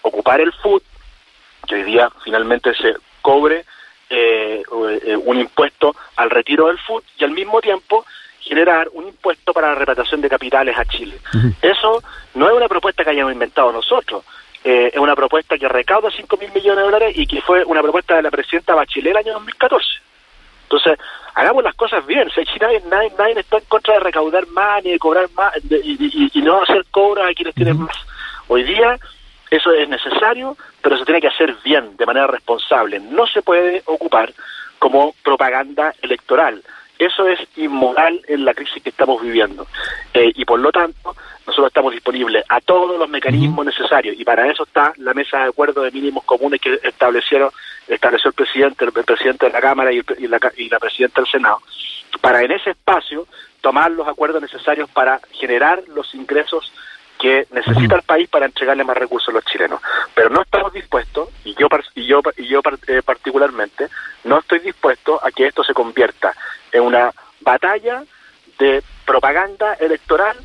ocupar 0.03 0.39
el 0.39 0.53
FUD, 0.53 0.81
que 1.67 1.75
hoy 1.75 1.83
día 1.83 2.09
finalmente 2.23 2.73
se 2.75 2.95
cobre 3.21 3.65
un 5.19 5.37
impuesto 5.37 5.93
al 6.15 6.29
retiro 6.29 6.67
del 6.67 6.77
FUD 6.79 7.03
y 7.17 7.25
al 7.25 7.31
mismo 7.31 7.59
tiempo 7.59 8.05
generar 8.47 8.89
un 8.93 9.07
impuesto 9.07 9.53
para 9.53 9.69
la 9.69 9.75
repatriación 9.75 10.21
de 10.21 10.29
capitales 10.29 10.77
a 10.77 10.85
Chile. 10.85 11.17
Eso 11.61 12.01
no 12.35 12.47
es 12.49 12.55
una 12.55 12.67
propuesta 12.67 13.03
que 13.03 13.09
hayamos 13.09 13.33
inventado 13.33 13.71
nosotros, 13.71 14.23
eh, 14.63 14.91
es 14.93 14.99
una 14.99 15.15
propuesta 15.15 15.57
que 15.57 15.67
recauda 15.67 16.09
5 16.11 16.37
mil 16.37 16.51
millones 16.51 16.77
de 16.77 16.83
dólares 16.83 17.17
y 17.17 17.25
que 17.25 17.41
fue 17.41 17.63
una 17.63 17.81
propuesta 17.81 18.15
de 18.15 18.23
la 18.23 18.31
presidenta 18.31 18.75
Bachelet 18.75 19.11
el 19.11 19.17
año 19.17 19.33
2014. 19.33 19.87
Entonces, 20.63 20.99
hagamos 21.35 21.63
las 21.63 21.75
cosas 21.75 22.05
bien. 22.05 22.29
Si 22.31 22.59
nadie, 22.59 22.81
nadie, 22.89 23.13
nadie, 23.17 23.39
está 23.39 23.57
en 23.57 23.65
contra 23.65 23.93
de 23.93 24.01
recaudar 24.01 24.45
más 24.47 24.83
ni 24.83 24.91
de 24.91 24.99
cobrar 24.99 25.29
más 25.35 25.53
y, 25.69 26.41
no 26.41 26.61
hacer 26.61 26.85
cobros 26.91 27.25
a 27.29 27.33
quienes 27.33 27.55
tienen 27.55 27.79
más. 27.79 27.95
Hoy 28.49 28.63
día 28.63 28.97
eso 29.49 29.71
es 29.71 29.87
necesario, 29.87 30.57
pero 30.81 30.97
se 30.97 31.05
tiene 31.05 31.21
que 31.21 31.27
hacer 31.27 31.55
bien, 31.63 31.95
de 31.95 32.05
manera 32.05 32.27
responsable. 32.27 32.99
No 32.99 33.25
se 33.27 33.41
puede 33.41 33.83
ocupar 33.85 34.33
como 34.79 35.13
propaganda 35.23 35.93
electoral. 36.01 36.61
Eso 36.99 37.27
es 37.27 37.39
inmoral 37.55 38.21
en 38.27 38.45
la 38.45 38.53
crisis 38.53 38.81
que 38.81 38.89
estamos 38.89 39.21
viviendo. 39.21 39.67
Eh, 40.13 40.31
y 40.35 40.45
por 40.45 40.59
lo 40.59 40.71
tanto, 40.71 41.15
nosotros 41.45 41.67
estamos 41.67 41.93
disponibles 41.93 42.43
a 42.49 42.59
todos 42.59 42.97
los 42.97 43.09
mecanismos 43.09 43.65
necesarios. 43.65 44.19
Y 44.19 44.25
para 44.25 44.51
eso 44.51 44.63
está 44.63 44.93
la 44.97 45.13
mesa 45.13 45.39
de 45.39 45.49
acuerdo 45.49 45.83
de 45.83 45.91
mínimos 45.91 46.23
comunes 46.23 46.59
que 46.59 46.79
establecieron 46.83 47.51
estableció 47.87 48.29
el 48.29 48.33
presidente, 48.33 48.85
el 48.85 48.91
presidente 48.91 49.45
de 49.45 49.51
la 49.51 49.61
Cámara 49.61 49.91
y, 49.91 50.01
la, 50.27 50.39
y 50.57 50.69
la 50.69 50.79
presidenta 50.79 51.21
del 51.21 51.31
Senado. 51.31 51.61
Para 52.21 52.41
en 52.41 52.51
ese 52.51 52.71
espacio 52.71 53.27
tomar 53.61 53.91
los 53.91 54.07
acuerdos 54.07 54.41
necesarios 54.41 54.89
para 54.89 55.19
generar 55.31 55.83
los 55.87 56.13
ingresos 56.13 56.71
que 57.17 57.47
necesita 57.51 57.95
el 57.95 58.03
país 58.03 58.29
para 58.29 58.45
entregarle 58.45 58.83
más 58.83 58.97
recursos 58.97 59.29
a 59.29 59.31
los 59.33 59.45
chilenos. 59.45 59.81
Pero 60.13 60.29
no 60.29 60.41
estamos 60.41 60.71
dispuestos, 60.71 61.29
y 61.43 61.55
yo, 61.55 61.67
y 61.95 62.05
yo, 62.05 62.21
y 62.37 62.47
yo 62.47 62.61
eh, 62.87 63.01
particularmente, 63.03 63.87
no 64.23 64.39
estoy 64.39 64.59
dispuesto 64.59 65.19
a 65.23 65.31
que 65.31 65.47
esto 65.47 65.63
se 65.63 65.73
convierta 65.73 66.33
en 66.77 66.83
una 66.83 67.11
batalla 67.41 68.03
de 68.59 68.83
propaganda 69.05 69.73
electoral 69.73 70.37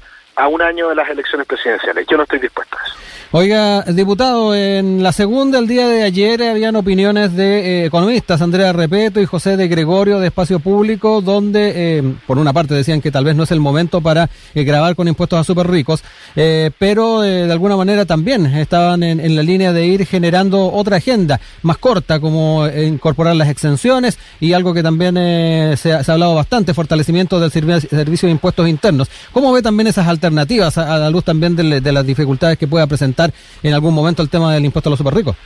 a 0.43 0.49
un 0.49 0.61
año 0.61 0.89
de 0.89 0.97
las 0.97 1.09
elecciones 1.09 1.47
presidenciales. 1.47 2.05
Yo 2.11 2.17
no 2.17 2.25
estoy 2.25 2.41
dispuesto 2.41 2.77
a 2.77 2.85
eso. 2.85 2.97
Oiga, 3.35 3.81
diputado, 3.85 4.55
en 4.55 5.03
la 5.03 5.11
segunda, 5.11 5.59
el 5.59 5.67
día 5.67 5.89
de 5.89 6.03
ayer, 6.03 6.43
habían 6.43 6.77
opiniones 6.77 7.35
de 7.35 7.61
eh, 7.61 7.87
economistas, 7.87 8.43
Andrea 8.43 8.75
Repeto 8.75 9.23
y 9.23 9.25
José 9.25 9.57
de 9.57 9.69
Gregorio 9.69 10.21
de 10.21 10.27
Espacio 10.27 10.61
Público, 10.61 11.23
donde, 11.23 11.73
eh, 11.75 12.15
por 12.27 12.37
una 12.37 12.53
parte, 12.53 12.75
decían 12.75 13.01
que 13.01 13.11
tal 13.11 13.25
vez 13.25 13.35
no 13.35 13.45
es 13.45 13.51
el 13.51 13.61
momento 13.61 14.03
para 14.03 14.29
eh, 14.55 14.65
grabar 14.65 14.97
con 14.97 15.09
impuestos 15.09 15.39
a 15.39 15.45
súper 15.45 15.71
ricos, 15.71 16.05
pero 16.79 17.21
de 17.21 17.51
alguna 17.51 17.77
manera 17.77 18.05
también 18.05 18.47
estaban 18.47 19.03
en, 19.03 19.37
la 19.37 19.43
línea 19.43 19.73
de 19.73 19.87
ir 19.87 20.07
generando 20.07 20.71
otra 20.71 20.99
agenda 20.99 21.41
más 21.63 21.79
corta, 21.79 22.21
como 22.21 22.67
incorporar 22.69 23.37
las 23.37 23.49
exenciones 23.49 24.19
y 24.41 24.53
algo 24.53 24.75
que 24.75 24.83
también 24.83 25.15
se 25.77 25.93
ha, 25.93 26.01
hablado 26.07 26.35
bastante, 26.35 26.75
fortalecimiento 26.75 27.41
del 27.41 27.51
servicio 27.51 28.27
de 28.27 28.33
impuestos 28.33 28.69
internos. 28.69 29.09
¿Cómo 29.33 29.53
ve 29.53 29.63
también 29.63 29.87
esas 29.87 30.07
alternativas 30.07 30.32
a, 30.39 30.99
la 30.99 31.11
luz 31.11 31.25
también 31.25 31.57
de 31.57 31.93
las 31.93 32.07
dificultades 32.07 32.59
que 32.59 32.67
pueda 32.67 32.87
presentar? 32.87 33.33
en 33.63 33.75
algún 33.75 33.95
momento 33.95 34.23
el 34.23 34.29
tema 34.29 34.53
del 34.55 34.65
impuesto 34.65 34.89
a 34.89 34.93
los 34.93 34.99
superricos. 34.99 35.37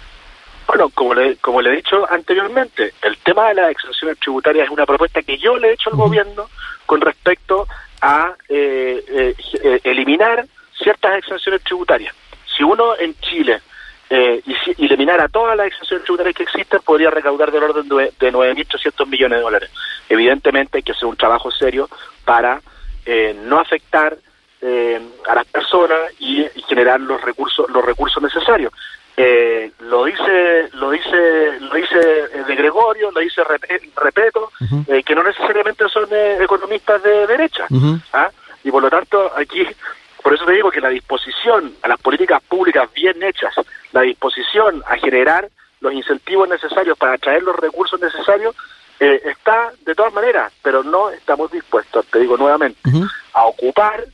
Bueno, 0.67 0.89
como 0.91 1.15
le, 1.15 1.37
como 1.37 1.63
le 1.63 1.73
he 1.73 1.77
dicho 1.77 2.11
anteriormente, 2.11 2.93
el 3.03 3.17
tema 3.19 3.49
de 3.49 3.55
las 3.55 3.71
exenciones 3.71 4.19
tributarias 4.19 4.67
es 4.67 4.71
una 4.71 4.85
propuesta 4.85 5.23
que 5.23 5.39
yo 5.39 5.57
le 5.57 5.69
he 5.69 5.73
hecho 5.75 5.91
al 5.91 5.97
gobierno 5.97 6.49
con 6.87 7.01
respecto 7.01 7.67
a 8.01 8.35
eh, 8.49 9.05
eh, 9.09 9.35
eh, 9.63 9.81
eliminar 9.85 10.45
ciertas 10.77 11.19
exenciones 11.19 11.63
tributarias. 11.63 12.15
Si 12.57 12.65
uno 12.65 12.99
en 12.99 13.15
Chile 13.21 13.61
eh, 14.11 14.43
y 14.77 14.85
eliminara 14.85 15.29
todas 15.29 15.57
las 15.57 15.69
exenciones 15.69 16.05
tributarias 16.05 16.35
que 16.35 16.43
existen, 16.43 16.81
podría 16.85 17.11
recaudar 17.11 17.53
del 17.53 17.63
orden 17.63 17.89
de, 17.89 18.13
de 18.19 18.33
9.800 18.33 19.07
millones 19.07 19.39
de 19.39 19.43
dólares. 19.43 19.71
Evidentemente 20.09 20.79
hay 20.79 20.83
que 20.83 20.93
hacer 20.93 21.07
un 21.07 21.17
trabajo 21.17 21.51
serio 21.51 21.89
para 22.25 22.61
no 23.45 23.61
afectar 23.61 24.17
eh, 24.63 24.99
a 25.29 25.35
las 25.35 25.47
personas 25.49 25.99
y, 26.19 26.47
generar 26.67 26.99
los 26.99 27.21
recursos 27.21 27.69
los 27.71 27.85
recursos 27.85 28.23
necesarios. 28.23 28.73
Eh, 29.17 29.71
lo 29.81 30.05
dice 30.05 30.69
lo 30.73 30.91
dice 30.91 31.61
lo 31.61 31.75
dice 31.75 31.99
eh, 31.99 32.45
de 32.47 32.57
Gregorio, 32.57 33.11
lo 33.11 33.21
dice 33.21 33.43
Repeto, 33.45 34.51
que 35.05 35.15
no 35.15 35.23
necesariamente 35.23 35.89
son 35.89 36.09
economistas 36.41 37.03
de 37.03 37.27
derecha. 37.27 37.67
¿ah? 38.15 38.31
Y 38.65 38.71
por 38.71 38.83
lo 38.83 38.91
tanto 38.91 39.31
aquí 39.37 39.67
por 40.23 40.35
eso 40.35 40.45
te 40.47 40.53
digo 40.53 40.71
que 40.71 40.81
la 40.81 40.89
disposición 40.89 41.75
a 41.83 41.89
las 41.89 42.01
políticas 42.01 42.43
públicas 42.43 42.89
bien 42.95 43.23
hechas, 43.23 43.55
la 43.93 44.01
disposición 44.01 44.83
a 44.89 44.97
generar 44.97 45.49
los 45.81 45.93
incentivos 45.93 46.49
necesarios 46.49 46.97
para 46.97 47.13
atraer 47.13 47.43
los 47.43 47.55
recursos 47.57 48.01
necesarios, 48.01 48.57
está 48.99 49.73
de 49.85 49.95
todas 49.95 50.15
maneras, 50.15 50.51
pero 50.63 50.83
no 50.83 51.11
estamos 51.11 51.53
dispuestos, 51.53 52.07
te 52.07 52.19
digo 52.19 52.39
nuevamente, 52.39 52.81
a 53.35 53.45
ocupar 53.45 54.07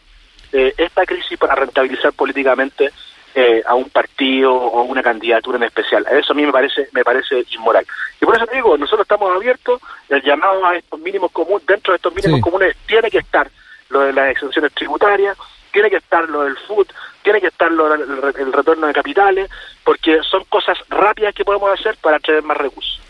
eh, 0.52 0.74
esta 0.76 1.06
crisis 1.06 1.38
para 1.38 1.54
rentabilizar 1.54 2.12
políticamente 2.12 2.90
eh, 3.34 3.62
a 3.64 3.74
un 3.74 3.88
partido 3.88 4.52
o 4.82 4.84
una 4.84 5.02
candidatura 5.02 5.56
en 5.56 5.64
especial. 5.64 6.06
Eso 6.10 6.32
a 6.32 6.36
mí 6.36 6.44
me 6.44 6.52
parece 6.52 6.88
me 6.92 7.04
parece 7.04 7.44
inmoral. 7.50 7.86
Y 8.20 8.24
por 8.24 8.36
eso 8.36 8.46
te 8.46 8.56
digo, 8.56 8.76
nosotros 8.76 9.04
estamos 9.04 9.34
abiertos, 9.34 9.80
el 10.08 10.22
llamado 10.22 10.64
a 10.66 10.76
estos 10.76 11.00
mínimos 11.00 11.30
comunes, 11.32 11.66
dentro 11.66 11.92
de 11.92 11.96
estos 11.96 12.14
mínimos 12.14 12.40
comunes 12.40 12.76
tiene 12.86 13.10
que 13.10 13.18
estar 13.18 13.50
lo 13.88 14.00
de 14.00 14.12
las 14.12 14.30
exenciones 14.30 14.72
tributarias, 14.72 15.36
tiene 15.72 15.90
que 15.90 15.96
estar 15.96 16.28
lo 16.28 16.42
del 16.42 16.56
food, 16.56 16.86
tiene 17.22 17.40
que 17.40 17.48
estar 17.48 17.70
lo 17.70 17.88
del 17.88 18.34
el 18.38 18.52
retorno 18.52 18.86
de 18.86 18.92
capitales, 18.92 19.50
porque 19.84 20.20
son 20.22 20.44
cosas 20.44 20.78
rápidas 20.88 21.34
que 21.34 21.44
podemos 21.44 21.70
hacer 21.72 21.96
para 22.00 22.18
traer 22.18 22.42
más 22.42 22.56
recursos. 22.56 23.00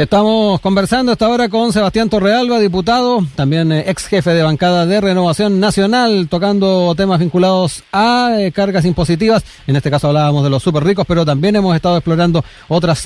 Estamos 0.00 0.62
conversando 0.62 1.12
esta 1.12 1.28
hora 1.28 1.50
con 1.50 1.74
Sebastián 1.74 2.08
Torrealba, 2.08 2.58
diputado, 2.58 3.22
también 3.34 3.70
eh, 3.70 3.84
ex 3.86 4.06
jefe 4.06 4.30
de 4.30 4.42
bancada 4.42 4.86
de 4.86 4.98
Renovación 4.98 5.60
Nacional, 5.60 6.26
tocando 6.30 6.94
temas 6.94 7.20
vinculados 7.20 7.84
a 7.92 8.30
eh, 8.38 8.50
cargas 8.50 8.86
impositivas. 8.86 9.44
En 9.66 9.76
este 9.76 9.90
caso 9.90 10.08
hablábamos 10.08 10.42
de 10.42 10.48
los 10.48 10.62
súper 10.62 10.84
ricos, 10.84 11.04
pero 11.06 11.26
también 11.26 11.54
hemos 11.54 11.76
estado 11.76 11.98
explorando 11.98 12.42
otras 12.68 13.04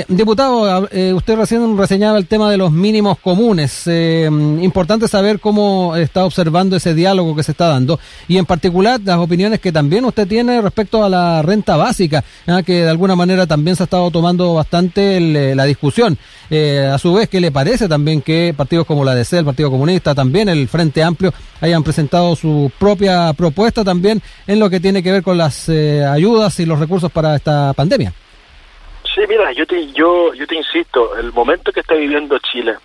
eh, 0.00 0.04
diputado, 0.08 0.88
usted 1.14 1.36
recién 1.36 1.76
reseñaba 1.78 2.18
el 2.18 2.26
tema 2.26 2.50
de 2.50 2.56
los 2.56 2.70
mínimos 2.72 3.18
comunes. 3.18 3.86
importante 3.86 5.08
saber 5.08 5.40
cómo 5.40 5.96
está 5.96 6.24
observando 6.24 6.76
ese 6.76 6.94
diálogo 6.94 7.34
que 7.34 7.42
se 7.42 7.52
está 7.52 7.68
dando 7.68 7.98
y 8.28 8.38
en 8.38 8.46
particular 8.46 9.00
las 9.04 9.18
opiniones 9.18 9.60
que 9.60 9.72
también 9.72 10.04
usted 10.04 10.26
tiene 10.26 10.60
respecto 10.60 11.04
a 11.04 11.08
la 11.08 11.42
renta 11.42 11.76
básica, 11.76 12.24
que 12.64 12.82
de 12.82 12.88
alguna 12.88 13.16
manera 13.16 13.46
también 13.46 13.76
se 13.76 13.82
ha 13.82 13.84
estado 13.84 14.10
tomando 14.10 14.54
bastante 14.54 15.16
el 15.16 15.56
la 15.56 15.64
discusión. 15.64 16.18
Eh, 16.50 16.88
a 16.92 16.98
su 16.98 17.12
vez, 17.12 17.28
¿qué 17.28 17.40
le 17.40 17.50
parece 17.50 17.88
también 17.88 18.22
que 18.22 18.54
partidos 18.56 18.86
como 18.86 19.04
la 19.04 19.14
DC, 19.14 19.38
el 19.38 19.44
Partido 19.44 19.70
Comunista, 19.70 20.14
también 20.14 20.48
el 20.48 20.68
Frente 20.68 21.02
Amplio, 21.02 21.32
hayan 21.60 21.82
presentado 21.82 22.36
su 22.36 22.70
propia 22.78 23.32
propuesta 23.32 23.84
también 23.84 24.22
en 24.46 24.60
lo 24.60 24.70
que 24.70 24.80
tiene 24.80 25.02
que 25.02 25.12
ver 25.12 25.22
con 25.22 25.38
las 25.38 25.68
eh, 25.68 26.04
ayudas 26.04 26.58
y 26.60 26.66
los 26.66 26.78
recursos 26.78 27.10
para 27.10 27.36
esta 27.36 27.72
pandemia? 27.72 28.12
Sí, 29.16 29.22
mira, 29.26 29.50
yo 29.52 29.66
te, 29.66 29.90
yo, 29.92 30.34
yo 30.34 30.46
te 30.46 30.56
insisto, 30.56 31.16
el 31.16 31.32
momento 31.32 31.72
que 31.72 31.80
está 31.80 31.94
viviendo 31.94 32.38
Chile 32.38 32.76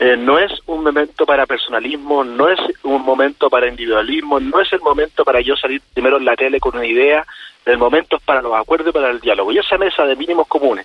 eh, 0.00 0.16
no 0.16 0.36
es 0.36 0.50
un 0.66 0.82
momento 0.82 1.24
para 1.24 1.46
personalismo, 1.46 2.24
no 2.24 2.48
es 2.48 2.58
un 2.82 3.00
momento 3.02 3.48
para 3.48 3.68
individualismo, 3.68 4.40
no 4.40 4.60
es 4.60 4.72
el 4.72 4.80
momento 4.80 5.24
para 5.24 5.40
yo 5.40 5.54
salir 5.54 5.80
primero 5.94 6.16
en 6.16 6.24
la 6.24 6.34
tele 6.34 6.58
con 6.58 6.74
una 6.74 6.84
idea, 6.84 7.24
el 7.64 7.78
momento 7.78 8.16
es 8.16 8.22
para 8.24 8.42
los 8.42 8.54
acuerdos 8.54 8.88
y 8.88 8.92
para 8.92 9.10
el 9.10 9.20
diálogo. 9.20 9.52
Y 9.52 9.58
esa 9.58 9.78
mesa 9.78 10.04
de 10.04 10.16
mínimos 10.16 10.48
comunes 10.48 10.84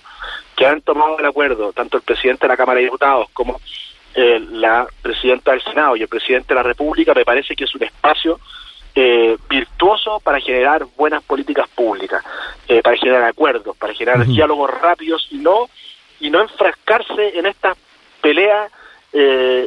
que 0.54 0.64
han 0.64 0.80
tomado 0.80 1.18
el 1.18 1.26
acuerdo, 1.26 1.72
tanto 1.72 1.96
el 1.96 2.04
presidente 2.04 2.46
de 2.46 2.52
la 2.52 2.56
Cámara 2.56 2.78
de 2.78 2.84
Diputados 2.84 3.28
como 3.32 3.60
eh, 4.14 4.40
la 4.52 4.86
presidenta 5.02 5.50
del 5.50 5.62
Senado 5.62 5.96
y 5.96 6.02
el 6.02 6.08
presidente 6.08 6.50
de 6.50 6.54
la 6.54 6.62
República, 6.62 7.14
me 7.14 7.24
parece 7.24 7.56
que 7.56 7.64
es 7.64 7.74
un 7.74 7.82
espacio 7.82 8.38
eh, 8.94 9.36
virtuoso 9.48 10.20
para 10.20 10.40
generar 10.40 10.84
buenas 10.96 11.22
políticas 11.24 11.68
públicas, 11.68 12.24
eh, 12.68 12.80
para 12.82 12.96
generar 12.96 13.24
acuerdos, 13.24 13.76
para 13.76 13.92
generar 13.92 14.24
diálogos 14.26 14.70
rápidos 14.70 15.26
y 15.30 15.38
no 15.38 15.68
y 16.20 16.30
no 16.30 16.40
enfrascarse 16.40 17.38
en 17.38 17.46
estas 17.46 17.76
peleas 18.20 18.70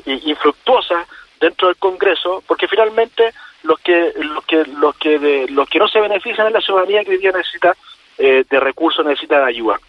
infructuosas 0.05 1.07
dentro 1.39 1.69
del 1.69 1.77
Congreso, 1.77 2.43
porque 2.47 2.67
finalmente 2.67 3.31
los 3.63 3.79
que 3.79 4.13
los 4.17 4.43
que 4.45 4.65
los 4.65 4.95
que 4.97 5.19
de, 5.19 5.47
los 5.49 5.69
que 5.69 5.79
no 5.79 5.87
se 5.87 6.01
benefician 6.01 6.47
es 6.47 6.53
la 6.53 6.61
ciudadanía 6.61 7.03
que 7.05 7.11
hoy 7.11 7.17
día 7.17 7.31
necesita 7.31 7.75
de 8.17 8.59
recursos, 8.59 9.05
necesita 9.05 9.39
de 9.39 9.45
ayuda. 9.45 9.79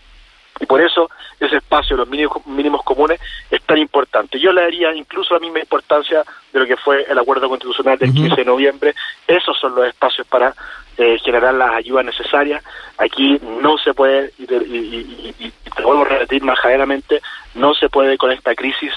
Y 0.60 0.66
por 0.66 0.80
eso 0.80 1.10
espacio, 1.58 1.96
los 1.96 2.08
mínimos, 2.08 2.46
mínimos 2.46 2.82
comunes, 2.82 3.20
es 3.50 3.62
tan 3.62 3.78
importante. 3.78 4.38
Yo 4.38 4.52
le 4.52 4.62
daría 4.62 4.94
incluso 4.94 5.34
la 5.34 5.40
misma 5.40 5.60
importancia 5.60 6.24
de 6.52 6.58
lo 6.58 6.66
que 6.66 6.76
fue 6.76 7.04
el 7.08 7.18
acuerdo 7.18 7.48
constitucional 7.48 7.98
del 7.98 8.12
15 8.12 8.36
de 8.36 8.44
noviembre. 8.44 8.94
Esos 9.26 9.58
son 9.58 9.74
los 9.74 9.86
espacios 9.86 10.26
para 10.26 10.54
eh, 10.96 11.18
generar 11.22 11.54
las 11.54 11.72
ayudas 11.72 12.04
necesarias. 12.04 12.64
Aquí 12.96 13.40
no 13.60 13.78
se 13.78 13.94
puede, 13.94 14.32
y, 14.38 14.46
te 14.46 15.82
vuelvo 15.82 16.02
a 16.02 16.08
repetir 16.08 16.42
majaderamente, 16.42 17.20
no 17.54 17.74
se 17.74 17.88
puede 17.88 18.18
con 18.18 18.32
esta 18.32 18.54
crisis 18.54 18.92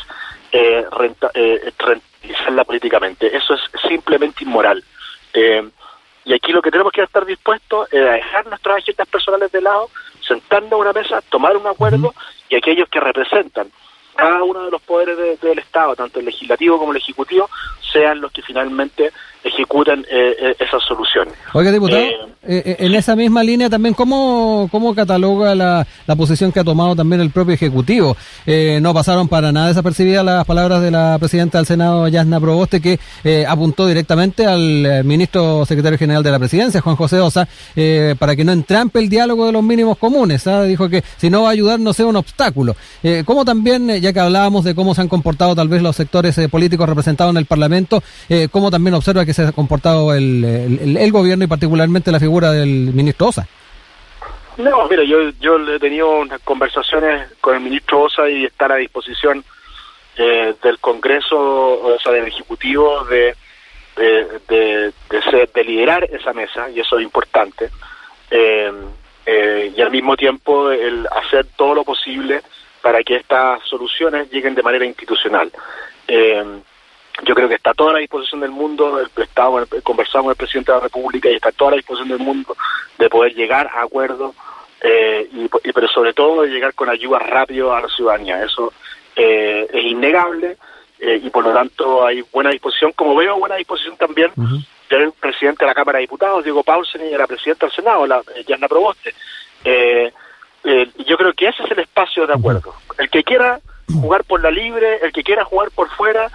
eh, 0.51 0.85
eh, 1.33 1.73
rentabilizarla 1.77 2.63
políticamente. 2.63 3.35
Eso 3.35 3.53
es 3.53 3.61
simplemente 3.87 4.43
inmoral. 4.43 4.83
Eh, 5.33 5.69
y 6.25 6.33
aquí 6.33 6.51
lo 6.51 6.61
que 6.61 6.71
tenemos 6.71 6.91
que 6.91 7.01
estar 7.01 7.25
dispuestos 7.25 7.91
es 7.91 8.01
a 8.01 8.11
dejar 8.11 8.45
nuestras 8.47 8.77
agendas 8.77 9.07
personales 9.07 9.51
de 9.51 9.61
lado, 9.61 9.89
sentarnos 10.31 10.73
a 10.73 10.77
una 10.77 10.93
mesa, 10.93 11.21
tomar 11.29 11.55
un 11.57 11.67
acuerdo 11.67 12.13
y 12.49 12.55
aquellos 12.55 12.87
que 12.89 12.99
representan 12.99 13.67
cada 14.15 14.43
uno 14.43 14.65
de 14.65 14.71
los 14.71 14.81
poderes 14.81 15.41
del 15.41 15.59
Estado, 15.59 15.95
tanto 15.95 16.19
el 16.19 16.25
legislativo 16.25 16.77
como 16.77 16.91
el 16.91 16.97
ejecutivo, 16.97 17.49
sean 17.91 18.21
los 18.21 18.31
que 18.31 18.41
finalmente 18.41 19.11
ejecuten 19.43 20.05
eh, 20.09 20.35
eh, 20.39 20.55
esas 20.59 20.83
soluciones. 20.83 21.33
Oiga, 21.53 21.71
diputado, 21.71 22.01
eh, 22.01 22.19
en 22.51 22.95
esa 22.95 23.15
misma 23.15 23.43
línea 23.43 23.69
también, 23.69 23.93
¿cómo, 23.93 24.67
cómo 24.71 24.93
cataloga 24.93 25.55
la, 25.55 25.87
la 26.05 26.15
posición 26.15 26.51
que 26.51 26.59
ha 26.59 26.63
tomado 26.63 26.95
también 26.95 27.21
el 27.21 27.29
propio 27.29 27.53
Ejecutivo? 27.53 28.15
no 28.81 28.93
pasaron 28.93 29.27
para 29.27 29.51
nada 29.51 29.69
desapercibidas 29.69 30.25
las 30.25 30.45
palabras 30.45 30.81
de 30.81 30.91
la 30.91 31.17
presidenta 31.19 31.57
del 31.57 31.67
Senado, 31.67 32.07
Yasna 32.07 32.39
Proboste, 32.39 32.81
que 32.81 32.99
apuntó 33.47 33.87
directamente 33.87 34.45
al 34.45 35.03
ministro 35.03 35.65
secretario 35.65 35.97
general 35.97 36.23
de 36.23 36.31
la 36.31 36.39
presidencia, 36.39 36.81
Juan 36.81 36.95
José 36.95 37.19
Osa, 37.19 37.47
para 38.19 38.35
que 38.35 38.43
no 38.43 38.51
entrampe 38.51 38.99
el 38.99 39.09
diálogo 39.09 39.45
de 39.45 39.51
los 39.51 39.63
mínimos 39.63 39.97
comunes. 39.97 40.45
¿ah? 40.47 40.63
Dijo 40.63 40.89
que 40.89 41.03
si 41.17 41.29
no 41.29 41.43
va 41.43 41.49
a 41.49 41.51
ayudar 41.51 41.79
no 41.79 41.93
sea 41.93 42.05
un 42.05 42.15
obstáculo. 42.15 42.75
¿Cómo 43.25 43.45
también, 43.45 43.87
ya 44.01 44.13
que 44.13 44.19
hablábamos 44.19 44.63
de 44.63 44.75
cómo 44.75 44.93
se 44.95 45.01
han 45.01 45.07
comportado 45.07 45.55
tal 45.55 45.67
vez 45.67 45.81
los 45.81 45.95
sectores 45.95 46.39
políticos 46.49 46.87
representados 46.87 47.31
en 47.31 47.37
el 47.37 47.45
Parlamento, 47.45 48.03
cómo 48.51 48.71
también 48.71 48.93
observa 48.93 49.25
que 49.25 49.33
se 49.33 49.43
ha 49.43 49.51
comportado 49.51 50.13
el, 50.13 50.43
el, 50.43 51.11
gobierno 51.11 51.43
y 51.43 51.47
particularmente 51.47 52.11
la 52.11 52.19
figura 52.19 52.40
del 52.49 52.93
ministro 52.93 53.27
Osa. 53.27 53.47
No, 54.57 54.87
mira, 54.89 55.03
yo, 55.03 55.29
yo 55.39 55.57
he 55.57 55.79
tenido 55.79 56.09
unas 56.09 56.41
conversaciones 56.41 57.31
con 57.39 57.55
el 57.55 57.61
ministro 57.61 58.01
Osa 58.01 58.29
y 58.29 58.45
está 58.45 58.65
a 58.65 58.75
disposición 58.75 59.43
eh, 60.17 60.55
del 60.61 60.79
Congreso, 60.79 61.37
o 61.37 61.97
sea, 61.99 62.11
del 62.11 62.27
Ejecutivo, 62.27 63.05
de, 63.05 63.35
de, 63.95 64.93
de, 65.53 65.63
liderar 65.63 66.03
esa 66.03 66.33
mesa, 66.33 66.69
y 66.69 66.79
eso 66.79 66.97
es 66.97 67.03
importante, 67.03 67.69
eh, 68.29 68.71
eh, 69.25 69.73
y 69.75 69.81
al 69.81 69.91
mismo 69.91 70.17
tiempo 70.17 70.71
el 70.71 71.07
hacer 71.07 71.45
todo 71.55 71.75
lo 71.75 71.83
posible 71.83 72.41
para 72.81 73.03
que 73.03 73.17
estas 73.17 73.61
soluciones 73.63 74.29
lleguen 74.31 74.55
de 74.55 74.63
manera 74.63 74.85
institucional. 74.85 75.51
Yo 77.23 77.35
creo 77.35 77.47
que 77.47 77.55
está 77.55 77.71
a 77.71 77.75
toda 77.75 77.93
la 77.93 77.99
disposición 77.99 78.41
del 78.41 78.51
mundo, 78.51 78.99
el 78.99 79.23
Estado, 79.23 79.65
conversamos 79.83 80.25
con 80.25 80.31
el 80.31 80.37
presidente 80.37 80.71
de 80.71 80.77
la 80.77 80.83
República 80.83 81.29
y 81.29 81.35
está 81.35 81.49
a 81.49 81.53
toda 81.53 81.71
la 81.71 81.77
disposición 81.77 82.09
del 82.09 82.19
mundo 82.19 82.55
de 82.97 83.09
poder 83.09 83.33
llegar 83.33 83.67
a 83.67 83.83
acuerdos, 83.83 84.35
eh, 84.81 85.29
y, 85.31 85.71
pero 85.71 85.87
sobre 85.87 86.13
todo 86.13 86.41
de 86.41 86.49
llegar 86.49 86.73
con 86.73 86.89
ayuda 86.89 87.19
rápido 87.19 87.73
a 87.73 87.81
la 87.81 87.87
ciudadanía. 87.89 88.43
Eso 88.43 88.73
eh, 89.15 89.67
es 89.71 89.83
innegable 89.83 90.57
eh, 90.99 91.19
y 91.23 91.29
por 91.29 91.43
lo 91.43 91.53
tanto 91.53 92.05
hay 92.05 92.23
buena 92.31 92.49
disposición, 92.49 92.91
como 92.93 93.15
veo 93.15 93.37
buena 93.37 93.55
disposición 93.55 93.97
también 93.97 94.31
del 94.89 95.11
presidente 95.13 95.65
de 95.65 95.67
la 95.67 95.75
Cámara 95.75 95.97
de 95.97 96.03
Diputados, 96.03 96.43
Diego 96.43 96.63
Paulsen, 96.63 97.01
y 97.01 97.11
de 97.11 97.17
la 97.17 97.27
presidenta 97.27 97.65
del 97.65 97.75
Senado, 97.75 98.05
la, 98.07 98.21
Yana 98.47 98.67
Proboste. 98.67 99.13
yo 99.63 101.17
creo 101.17 101.33
que 101.33 101.47
ese 101.47 101.63
es 101.63 101.71
el 101.71 101.79
espacio 101.79 102.25
de 102.25 102.33
acuerdo. 102.33 102.73
El 102.97 103.09
que 103.09 103.23
quiera 103.23 103.59
jugar 104.01 104.23
por 104.23 104.41
la 104.41 104.51
libre, 104.51 104.99
el 105.01 105.11
que 105.11 105.23
quiera 105.23 105.45
jugar 105.45 105.71
por 105.71 105.89
fuera, 105.89 106.29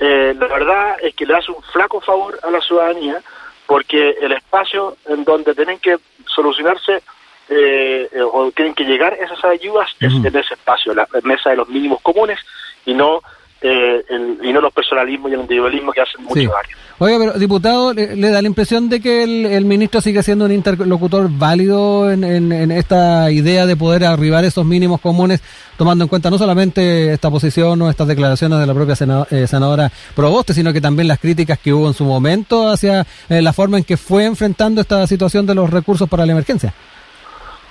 eh, 0.00 0.34
la 0.38 0.46
verdad 0.46 0.96
es 1.02 1.14
que 1.14 1.26
le 1.26 1.36
hace 1.36 1.52
un 1.52 1.62
flaco 1.62 2.00
favor 2.00 2.38
a 2.42 2.50
la 2.50 2.60
ciudadanía 2.60 3.20
porque 3.66 4.16
el 4.20 4.32
espacio 4.32 4.96
en 5.06 5.24
donde 5.24 5.54
tienen 5.54 5.78
que 5.78 5.96
solucionarse 6.26 7.02
eh, 7.48 8.08
o 8.32 8.50
tienen 8.52 8.74
que 8.74 8.84
llegar 8.84 9.14
esas 9.14 9.44
ayudas 9.44 9.88
es 10.00 10.12
en 10.12 10.26
ese 10.26 10.54
espacio, 10.54 10.94
la 10.94 11.06
mesa 11.22 11.50
de 11.50 11.56
los 11.56 11.68
mínimos 11.68 12.00
comunes 12.02 12.38
y 12.86 12.94
no 12.94 13.20
eh, 13.62 14.04
y 14.42 14.52
no 14.52 14.60
los 14.60 14.72
personalismos 14.72 15.30
y 15.30 15.34
el 15.34 15.40
individualismo 15.40 15.92
que 15.92 16.00
hacen 16.00 16.24
mucho 16.24 16.40
daño. 16.40 16.76
Oiga, 16.98 17.18
pero 17.18 17.32
diputado, 17.32 17.92
¿le, 17.92 18.16
da 18.16 18.42
la 18.42 18.48
impresión 18.48 18.88
de 18.88 19.00
que 19.00 19.22
el, 19.22 19.64
ministro 19.64 20.00
sigue 20.00 20.22
siendo 20.22 20.44
un 20.44 20.52
interlocutor 20.52 21.28
válido 21.30 22.10
en, 22.10 22.72
esta 22.72 23.30
idea 23.30 23.66
de 23.66 23.76
poder 23.76 24.04
arribar 24.04 24.44
esos 24.44 24.64
mínimos 24.64 25.00
comunes, 25.00 25.42
tomando 25.76 26.04
en 26.04 26.08
cuenta 26.08 26.30
no 26.30 26.38
solamente 26.38 27.12
esta 27.12 27.30
posición 27.30 27.80
o 27.82 27.90
estas 27.90 28.08
declaraciones 28.08 28.58
de 28.58 28.66
la 28.66 28.74
propia 28.74 28.94
eh, 29.30 29.46
senadora 29.46 29.90
Proboste, 30.14 30.54
sino 30.54 30.72
que 30.72 30.80
también 30.80 31.08
las 31.08 31.18
críticas 31.18 31.58
que 31.58 31.72
hubo 31.72 31.88
en 31.88 31.94
su 31.94 32.04
momento 32.04 32.68
hacia 32.68 33.06
eh, 33.28 33.42
la 33.42 33.52
forma 33.52 33.78
en 33.78 33.84
que 33.84 33.96
fue 33.96 34.24
enfrentando 34.24 34.80
esta 34.80 35.06
situación 35.06 35.46
de 35.46 35.54
los 35.54 35.70
recursos 35.70 36.08
para 36.08 36.26
la 36.26 36.32
emergencia? 36.32 36.72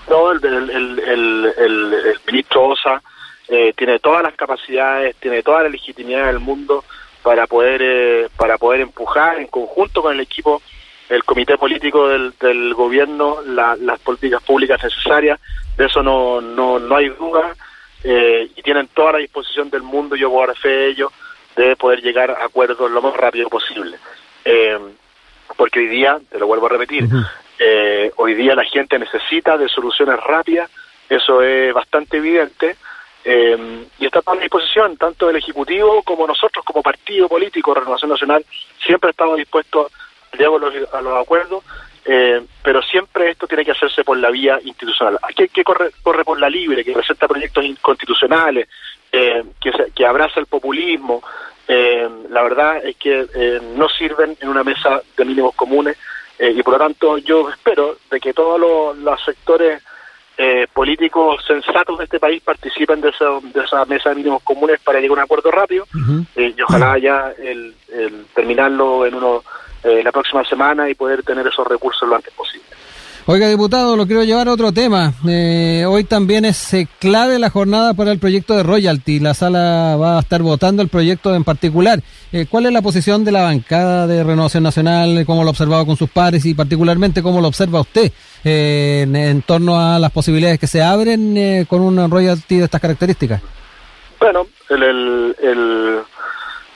No, 0.10 0.32
el, 0.32 0.44
el 0.44 1.54
ministro 2.28 2.68
Osa 2.68 3.02
eh, 3.54 3.74
tiene 3.76 4.00
todas 4.00 4.24
las 4.24 4.34
capacidades, 4.36 5.14
tiene 5.18 5.44
toda 5.44 5.64
la 5.64 5.68
legitimidad 5.68 6.28
del 6.28 6.40
mundo 6.40 6.86
para 7.22 7.48
poder 7.48 7.82
eh, 7.84 8.30
para 8.38 8.58
poder 8.58 8.80
empujar 8.80 9.40
en 9.40 9.48
conjunto 9.48 10.02
con 10.02 10.14
el 10.14 10.22
equipo, 10.22 10.62
el 11.10 11.26
comité 11.26 11.58
político 11.58 12.08
del, 12.08 12.34
del 12.40 12.74
gobierno, 12.74 13.42
las 13.42 14.00
políticas 14.00 14.42
públicas 14.42 14.82
necesarias. 14.82 15.38
De 15.76 15.88
eso 15.88 16.02
no 16.02 16.40
no, 16.40 16.80
no 16.80 16.96
hay 16.96 17.10
duda 17.10 17.54
eh, 18.06 18.50
y 18.56 18.62
tienen 18.62 18.88
toda 18.88 19.12
la 19.12 19.18
disposición 19.18 19.70
del 19.70 19.82
mundo. 19.82 20.16
Yo 20.16 20.32
puedo 20.32 20.48
dar 20.48 20.56
fe 20.56 20.70
de 20.70 20.88
ello 20.88 21.12
de 21.58 21.76
poder 21.76 22.02
llegar 22.02 22.32
a 22.32 22.46
acuerdos 22.46 22.90
lo 22.90 23.02
más 23.02 23.18
rápido 23.18 23.50
posible. 23.50 23.98
porque 25.58 25.80
hoy 25.80 25.88
día, 25.88 26.22
te 26.32 26.40
lo 26.40 26.48
vuelvo 26.48 26.68
a 26.68 26.70
repetir, 26.70 27.04
hoy 28.16 28.34
día 28.34 28.56
la 28.56 28.64
gente 28.64 28.98
necesita 28.98 29.58
de 29.58 29.68
soluciones 29.68 30.18
rápidas, 30.22 30.72
eso 31.10 31.42
es 31.42 31.74
bastante 31.74 32.16
evidente 32.16 32.78
eh, 33.24 33.86
y 34.00 34.06
está 34.06 34.22
a 34.26 34.36
disposición, 34.36 34.98
tanto 34.98 35.30
el 35.30 35.36
Ejecutivo 35.36 36.02
como 36.04 36.26
nosotros, 36.26 36.66
como 36.66 36.82
partido 36.82 37.28
político, 37.28 37.74
Renovación 37.74 38.10
Nacional, 38.10 38.44
siempre 38.84 39.12
estamos 39.12 39.38
dispuestos 39.38 39.92
a 40.32 40.38
llegar 40.38 40.88
a 40.94 41.02
los, 41.02 41.22
acuerdos, 41.22 41.64
eh, 42.06 42.42
pero 42.64 42.82
siempre 42.82 43.30
esto 43.30 43.46
tiene 43.46 43.64
que 43.64 43.72
hacerse 43.72 44.04
por 44.04 44.18
la 44.18 44.32
vía 44.32 44.60
institucional. 44.64 45.20
Aquí 45.22 45.48
que 45.50 45.64
corre, 45.64 45.92
corre 46.02 46.24
por 46.24 46.40
la 46.40 46.50
libre, 46.50 46.84
que 46.84 46.94
presenta 46.94 47.28
proyectos 47.28 47.64
inconstitucionales, 47.64 48.68
eh, 49.12 49.44
que, 49.60 49.72
que 49.94 50.06
abraza 50.06 50.40
el 50.40 50.48
populismo. 50.48 51.22
Eh, 51.68 52.10
la 52.30 52.42
verdad 52.42 52.84
es 52.84 52.96
que 52.96 53.60
no 53.76 53.88
sirven 53.88 54.36
en 54.42 54.50
una 54.50 54.64
mesa 54.64 55.02
de 55.16 55.26
mínimos 55.26 55.54
comunes 55.56 55.98
y 56.40 56.64
por 56.64 56.74
lo 56.74 56.80
tanto 56.80 57.20
yo 57.20 57.48
espero 57.52 57.98
de 58.10 58.20
que 58.20 58.34
todos 58.34 58.60
los 58.98 59.24
sectores 59.24 59.84
eh, 60.44 60.66
políticos 60.74 61.44
sensatos 61.46 62.00
de 62.00 62.06
este 62.06 62.20
país 62.20 62.42
participen 62.42 63.00
de 63.00 63.10
esa, 63.10 63.26
de 63.44 63.64
esa 63.64 63.86
mesa 63.86 64.10
de 64.10 64.16
mínimos 64.16 64.42
comunes 64.42 64.80
para 64.80 65.00
llegar 65.00 65.20
a 65.20 65.22
un 65.22 65.26
acuerdo 65.26 65.52
rápido 65.52 65.86
eh, 66.36 66.52
y 66.58 66.62
ojalá 66.64 66.98
ya 66.98 67.32
el, 67.38 67.76
terminarlo 68.34 69.06
en 69.06 69.14
uno 69.14 69.44
eh, 69.84 70.02
la 70.04 70.12
próxima 70.12 70.44
semana 70.44 70.90
y 70.90 70.96
poder 70.96 71.22
tener 71.22 71.46
esos 71.46 71.68
recursos 71.68 72.10
lo 72.10 72.16
antes 72.16 72.34
posible. 72.34 72.61
Oiga, 73.34 73.48
diputado, 73.48 73.96
lo 73.96 74.06
quiero 74.08 74.26
llevar 74.26 74.50
a 74.50 74.52
otro 74.52 74.74
tema. 74.74 75.14
Eh, 75.26 75.86
hoy 75.88 76.04
también 76.04 76.44
es 76.44 76.74
eh, 76.74 76.86
clave 77.00 77.40
la 77.40 77.50
jornada 77.50 77.94
para 77.94 78.12
el 78.12 78.20
proyecto 78.20 78.58
de 78.58 78.64
royalty. 78.64 79.22
La 79.22 79.34
sala 79.34 79.96
va 79.96 80.18
a 80.18 80.20
estar 80.20 80.42
votando 80.42 80.82
el 80.82 80.90
proyecto 80.90 81.34
en 81.34 81.46
particular. 81.46 82.02
Eh, 82.34 82.46
¿Cuál 82.50 82.66
es 82.66 82.74
la 82.74 82.82
posición 82.82 83.24
de 83.24 83.32
la 83.32 83.44
bancada 83.44 84.06
de 84.06 84.22
Renovación 84.26 84.64
Nacional? 84.64 85.24
¿Cómo 85.26 85.44
lo 85.44 85.48
ha 85.48 85.52
observado 85.52 85.86
con 85.86 85.96
sus 85.96 86.10
pares 86.10 86.46
y 86.46 86.54
particularmente 86.54 87.24
cómo 87.24 87.40
lo 87.40 87.48
observa 87.48 87.80
usted 87.80 88.12
en, 88.44 89.42
torno 89.44 89.80
a 89.80 89.98
las 89.98 90.12
posibilidades 90.12 90.60
que 90.60 90.68
se 90.68 90.82
abren 90.82 91.66
con 91.70 91.80
un 91.80 92.12
royalty 92.12 92.58
de 92.58 92.66
estas 92.66 92.82
características? 92.82 93.42
Bueno, 94.20 94.46
el, 94.70 95.38
el, 95.42 96.00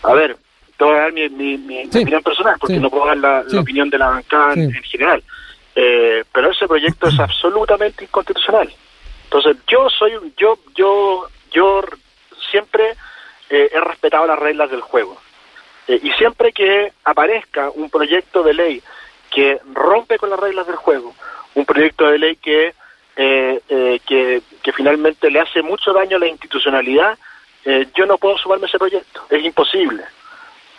a 0.04 0.14
ver, 0.14 0.38
te 0.78 0.86
voy 0.86 0.96
a 0.96 1.00
dar 1.02 1.12
mi, 1.12 1.28
mi, 1.30 1.86
opinión 1.86 2.24
personal 2.24 2.56
porque 2.62 2.80
no 2.80 2.90
puedo 2.90 3.08
dar 3.08 3.18
la, 3.18 3.60
opinión 3.60 3.90
de 3.90 3.98
la 3.98 4.08
bancada 4.08 4.54
en 4.54 4.72
general. 4.72 5.22
Eh, 5.76 6.24
pero 6.32 6.52
ese 6.52 6.68
proyecto 6.68 7.10
es 7.10 7.20
absolutamente 7.20 8.06
inconstitucional. 8.06 8.74
Entonces, 9.26 9.58
yo 9.68 9.90
soy, 9.90 10.14
yo, 10.38 10.58
yo, 10.74 11.28
yo 11.52 11.82
siempre 12.50 12.96
eh, 13.50 13.70
he 13.74 13.80
respetado 13.82 14.26
las 14.26 14.40
reglas 14.40 14.72
del 14.72 14.80
juego. 14.80 15.20
Eh, 15.88 16.00
y 16.02 16.12
siempre 16.14 16.54
que 16.54 16.94
aparezca 17.04 17.70
un 17.70 17.90
proyecto 17.90 18.42
de 18.42 18.54
ley 18.54 18.82
que 19.30 19.60
rompe 19.74 20.18
con 20.18 20.30
las 20.30 20.40
reglas 20.40 20.66
del 20.66 20.78
juego, 20.78 21.14
un 21.56 21.66
proyecto 21.66 22.10
de 22.10 22.20
ley 22.20 22.36
que, 22.38 22.74
que, 23.16 24.42
que, 24.64 24.72
finalmente 24.72 25.30
le 25.30 25.42
hace 25.42 25.62
mucho 25.62 25.92
daño 25.92 26.16
a 26.18 26.20
la 26.20 26.28
institucionalidad, 26.28 27.18
yo 27.94 28.06
no 28.06 28.18
puedo 28.18 28.38
sumarme 28.38 28.66
a 28.66 28.70
ese 28.70 28.78
proyecto. 28.78 29.26
Es 29.30 29.44
imposible. 29.44 30.04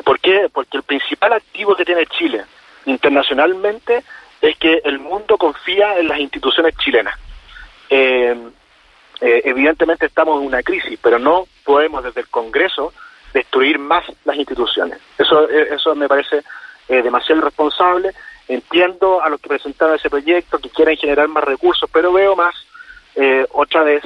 ¿Por 0.05 0.21
qué? 0.21 0.49
Porque 0.51 0.79
el 0.79 0.85
principal 0.85 1.35
activo 1.35 1.75
que 1.75 1.85
tiene 1.85 2.07
Chile 2.07 2.45
internacionalmente 2.87 4.05
es 4.41 4.57
que 4.59 4.81
el 4.85 4.99
mundo 4.99 5.37
confía 5.37 5.99
en 5.99 6.09
las 6.09 6.19
instituciones 6.19 6.77
chilenas. 6.77 7.19
Eh, 7.89 8.37
eh, 9.21 9.43
evidentemente 9.45 10.07
estamos 10.07 10.41
en 10.41 10.47
una 10.47 10.63
crisis, 10.63 10.99
pero 11.03 11.19
no 11.19 11.47
podemos 11.65 12.05
desde 12.05 12.21
el 12.21 12.29
Congreso 12.29 12.93
destruir 13.33 13.79
más 13.79 14.05
las 14.25 14.37
instituciones. 14.37 14.99
Eso, 15.17 15.49
eh, 15.49 15.69
eso 15.73 15.95
me 15.95 16.09
parece 16.09 16.43
demasiado 16.89 17.41
irresponsable. 17.41 18.13
Entiendo 18.47 19.21
a 19.21 19.29
los 19.29 19.41
que 19.41 19.49
presentaron 19.49 19.97
ese 19.97 20.09
proyecto 20.09 20.59
que 20.61 20.71
quieren 20.71 20.97
generar 20.97 21.27
más 21.27 21.43
recursos, 21.43 21.91
pero 21.93 22.13
veo 22.13 22.37
más, 22.37 22.55
otra 23.51 23.83
vez, 23.83 24.05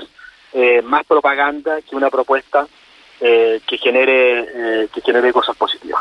más 0.84 1.04
propaganda 1.04 1.82
que 1.82 1.94
una 1.94 2.08
propuesta 2.08 2.66
que 3.18 3.78
genere 3.78 4.88
que 4.94 5.00
genere 5.02 5.30
cosas 5.30 5.54
positivas. 5.58 6.00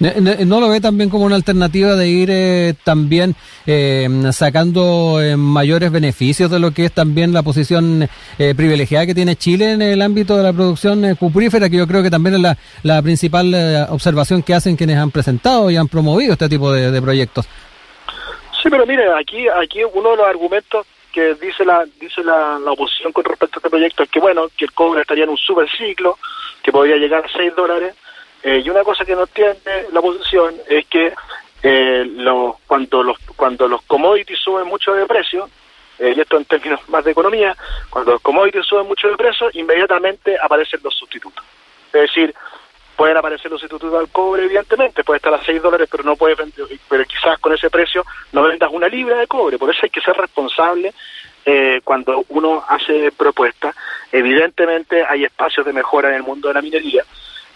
¿No 0.00 0.60
lo 0.60 0.70
ve 0.70 0.80
también 0.80 1.10
como 1.10 1.26
una 1.26 1.36
alternativa 1.36 1.94
de 1.94 2.08
ir 2.08 2.30
eh, 2.32 2.74
también 2.84 3.34
eh, 3.66 4.08
sacando 4.32 5.20
eh, 5.20 5.36
mayores 5.36 5.92
beneficios 5.92 6.50
de 6.50 6.58
lo 6.58 6.70
que 6.70 6.86
es 6.86 6.92
también 6.92 7.34
la 7.34 7.42
posición 7.42 8.08
privilegiada 8.38 9.04
que 9.04 9.14
tiene 9.14 9.36
Chile 9.36 9.72
en 9.72 9.82
el 9.82 10.00
ámbito 10.00 10.36
de 10.38 10.42
la 10.42 10.52
producción 10.54 11.14
cuprífera, 11.16 11.68
que 11.68 11.76
yo 11.76 11.86
creo 11.86 12.02
que 12.02 12.10
también 12.10 12.36
es 12.36 12.40
la, 12.40 12.56
la 12.82 13.02
principal 13.02 13.54
observación 13.90 14.42
que 14.42 14.54
hacen 14.54 14.76
quienes 14.76 14.96
han 14.96 15.10
presentado 15.10 15.70
y 15.70 15.76
han 15.76 15.88
promovido 15.88 16.32
este 16.32 16.48
tipo 16.48 16.72
de, 16.72 17.00
proyectos? 17.02 17.46
Sí, 18.62 18.68
pero 18.70 18.86
mire, 18.86 19.04
aquí, 19.14 19.48
aquí 19.48 19.80
uno 19.92 20.10
de 20.10 20.16
los 20.16 20.26
argumentos 20.26 20.86
que 21.12 21.34
dice 21.34 21.64
la 21.64 21.84
dice 22.00 22.22
la, 22.22 22.58
oposición 22.66 23.12
con 23.12 23.24
respecto 23.24 23.56
a 23.56 23.58
este 23.58 23.70
proyecto 23.70 24.02
es 24.04 24.10
que, 24.10 24.20
bueno, 24.20 24.48
que 24.56 24.64
el 24.64 24.72
cobre 24.72 25.02
estaría 25.02 25.24
en 25.24 25.30
un 25.30 25.36
superciclo, 25.36 26.18
que 26.62 26.72
podría 26.72 26.96
llegar 26.96 27.24
a 27.24 27.28
6 27.36 27.54
dólares, 27.56 27.94
eh, 28.42 28.62
y 28.64 28.70
una 28.70 28.82
cosa 28.82 29.04
que 29.04 29.14
no 29.14 29.22
entiende 29.22 29.88
la 29.92 30.00
oposición 30.00 30.54
es 30.68 30.86
que 30.86 31.12
eh, 31.62 32.10
cuando 32.66 33.02
los 33.02 33.18
cuando 33.36 33.68
los 33.68 33.82
commodities 33.82 34.38
suben 34.38 34.66
mucho 34.66 34.94
de 34.94 35.06
precio, 35.06 35.48
eh, 35.98 36.14
y 36.16 36.20
esto 36.20 36.38
en 36.38 36.46
términos 36.46 36.80
más 36.88 37.04
de 37.04 37.10
economía, 37.10 37.54
cuando 37.90 38.12
los 38.12 38.22
commodities 38.22 38.64
suben 38.64 38.86
mucho 38.86 39.08
de 39.08 39.16
precio, 39.16 39.50
inmediatamente 39.52 40.38
aparecen 40.40 40.80
los 40.82 40.94
sustitutos. 40.94 41.44
Es 41.92 42.00
decir, 42.02 42.34
pueden 42.96 43.18
aparecer 43.18 43.50
los 43.50 43.60
sustitutos 43.60 43.94
al 44.00 44.08
cobre, 44.08 44.44
evidentemente, 44.44 45.04
puede 45.04 45.18
estar 45.18 45.34
a 45.34 45.44
6 45.44 45.60
dólares, 45.60 45.88
pero 45.90 46.02
no 46.02 46.16
puede 46.16 46.36
pero 46.88 47.04
quizás 47.04 47.38
con 47.40 47.52
ese 47.52 47.68
precio 47.68 48.04
no 48.32 48.42
vendas 48.42 48.70
una 48.72 48.88
libra 48.88 49.16
de 49.16 49.26
cobre. 49.26 49.58
Por 49.58 49.70
eso 49.70 49.80
hay 49.82 49.90
que 49.90 50.00
ser 50.00 50.16
responsable 50.16 50.94
cuando 51.84 52.24
uno 52.28 52.62
hace 52.68 53.10
propuestas. 53.10 53.74
Evidentemente 54.12 55.04
hay 55.04 55.24
espacios 55.24 55.66
de 55.66 55.72
mejora 55.72 56.10
en 56.10 56.14
el 56.16 56.22
mundo 56.22 56.48
de 56.48 56.54
la 56.54 56.62
minería. 56.62 57.04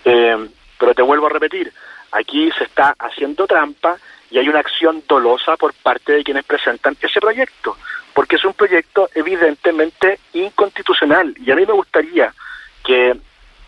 Eh, 0.05 0.49
pero 0.79 0.95
te 0.95 1.03
vuelvo 1.03 1.27
a 1.27 1.31
repetir, 1.31 1.73
aquí 2.13 2.51
se 2.59 2.65
está 2.65 2.95
haciendo 2.99 3.47
trampa 3.47 3.97
y 4.31 4.39
hay 4.39 4.49
una 4.49 4.61
acción 4.61 5.03
dolosa 5.09 5.57
por 5.57 5.75
parte 5.75 6.13
de 6.13 6.25
quienes 6.25 6.45
presentan 6.45 6.97
ese 7.01 7.21
proyecto, 7.21 7.77
porque 8.13 8.37
es 8.37 8.45
un 8.45 8.55
proyecto 8.55 9.09
evidentemente 9.15 10.19
inconstitucional. 10.33 11.35
Y 11.39 11.51
a 11.51 11.57
mí 11.57 11.65
me 11.67 11.73
gustaría 11.73 12.33
que 12.85 13.17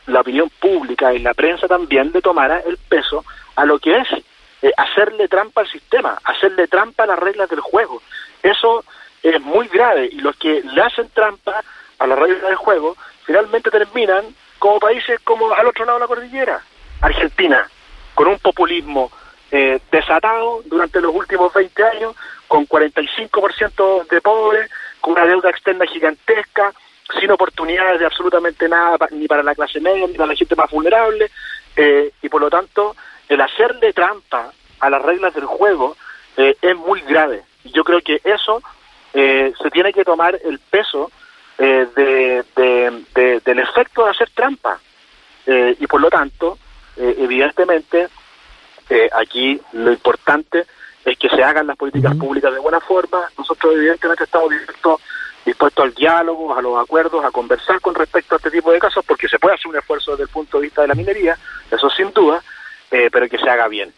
la 0.07 0.21
opinión 0.21 0.51
pública 0.61 1.13
y 1.13 1.19
la 1.19 1.35
prensa 1.35 1.67
también 1.67 2.11
le 2.13 2.23
tomara 2.23 2.61
el 2.61 2.79
peso 2.79 3.25
a 3.57 3.65
lo 3.65 3.79
que 3.79 3.97
es 3.99 4.09
eh, 4.63 4.73
hacerle 4.77 5.29
trampa 5.29 5.63
al 5.63 5.69
sistema, 5.69 6.19
hacerle 6.25 6.69
trampa 6.69 7.05
a 7.05 7.07
las 7.07 7.19
reglas 7.19 7.49
del 7.51 7.61
juego. 7.61 8.03
Eso 8.43 8.85
es 9.23 9.41
muy 9.41 9.69
grave 9.69 10.09
y 10.11 10.21
los 10.21 10.37
que 10.37 10.63
le 10.63 10.83
hacen 10.83 11.09
trampa 11.11 11.63
a 11.99 12.07
las 12.07 12.19
reglas 12.19 12.43
del 12.43 12.57
juego 12.57 12.97
finalmente 13.25 13.71
terminan 13.71 14.25
como 14.59 14.79
países 14.79 15.21
como 15.21 15.53
al 15.53 15.67
otro 15.67 15.85
lado 15.85 15.99
de 15.99 16.05
la 16.05 16.09
cordillera, 16.09 16.63
Argentina, 17.01 17.69
con 18.15 18.29
un 18.29 18.39
populismo 18.39 19.11
eh, 19.51 19.81
desatado 19.91 20.63
durante 20.65 21.01
los 21.01 21.15
últimos 21.15 21.53
20 21.53 21.85
años, 21.85 22.15
con 22.49 22.67
45% 22.67 24.09
de 24.09 24.21
pobres, 24.21 24.71
con 25.01 25.13
una 25.15 25.25
deuda 25.25 25.51
externa 25.51 25.87
gigantesca, 25.87 26.73
sin 27.21 27.31
oportunidades 27.31 28.01
de 28.01 28.07
absolutamente 28.07 28.69
nada 28.69 29.07
ni 29.13 29.29
para 29.29 29.43
la 29.43 29.55
clase 29.55 29.81
media 29.81 30.07
ni 30.07 30.15
para 30.15 30.29
la 30.29 30.35
gente 30.35 30.57
más 30.57 30.71
vulnerable, 30.71 31.31
eh, 31.77 32.11
y 32.23 32.29
por 32.29 32.41
lo 32.41 32.51
tanto 32.51 32.97
el 33.29 33.41
hacerle 33.41 33.93
trampa 33.93 34.53
a 34.81 34.91
las 34.91 35.03
reglas 35.03 35.35
del 35.35 35.47
juego 35.47 35.97
eh, 36.37 36.57
es 36.61 36.77
muy 36.77 37.01
grave. 37.03 37.43
Yo 37.65 37.85
creo 37.85 38.01
que 38.01 38.21
eso 38.25 38.63
eh, 39.15 39.53
se 39.61 39.71
tiene 39.71 39.93
que 39.93 40.05
tomar 40.05 40.39
el 40.45 40.59
peso 40.59 41.11
eh, 41.59 41.87
de, 41.97 43.41
del 43.45 43.59
efecto 43.59 44.05
de 44.05 44.11
hacer 44.11 44.31
trampa. 44.31 44.79
y 45.47 45.87
por 45.87 46.01
lo 46.01 46.11
tanto, 46.11 46.59
evidentemente, 46.97 48.09
aquí 49.13 49.61
lo 49.73 49.93
importante 49.93 50.67
es 51.05 51.19
que 51.19 51.29
se 51.29 51.43
hagan 51.43 51.67
las 51.67 51.77
políticas 51.77 52.17
públicas 52.17 52.53
de 52.53 52.59
buena 52.59 52.81
forma. 52.81 53.29
Nosotros 53.39 53.75
evidentemente 53.75 54.25
estamos 54.25 54.51
dispuestos 54.51 55.01
dispuesto 55.47 55.85
al 55.85 55.95
diálogo, 55.95 56.55
a 56.55 56.61
los 56.61 56.77
acuerdos, 56.77 57.25
a 57.25 57.31
conversar 57.31 57.81
con 57.81 57.95
respecto 57.95 58.35
a 58.35 58.39
este 58.39 58.51
tipo 58.51 58.73
de 58.73 58.81
casos, 58.81 59.05
porque 59.07 59.29
se 59.29 59.39
puede 59.39 59.55
hacer 59.55 59.69
un 59.69 59.77
esfuerzo 59.77 60.11
desde 60.11 60.25
el 60.25 60.29
punto 60.29 60.59
de 60.59 60.65
vista 60.65 60.83
de 60.83 60.89
la 60.89 60.95
minería, 60.95 61.39
eso 61.71 61.89
sin 61.89 62.13
duda, 62.13 62.43
eh, 62.91 63.09
pero 63.13 63.29
que 63.29 63.39
se 63.39 63.49
haga 63.49 63.69
bien. 63.69 63.95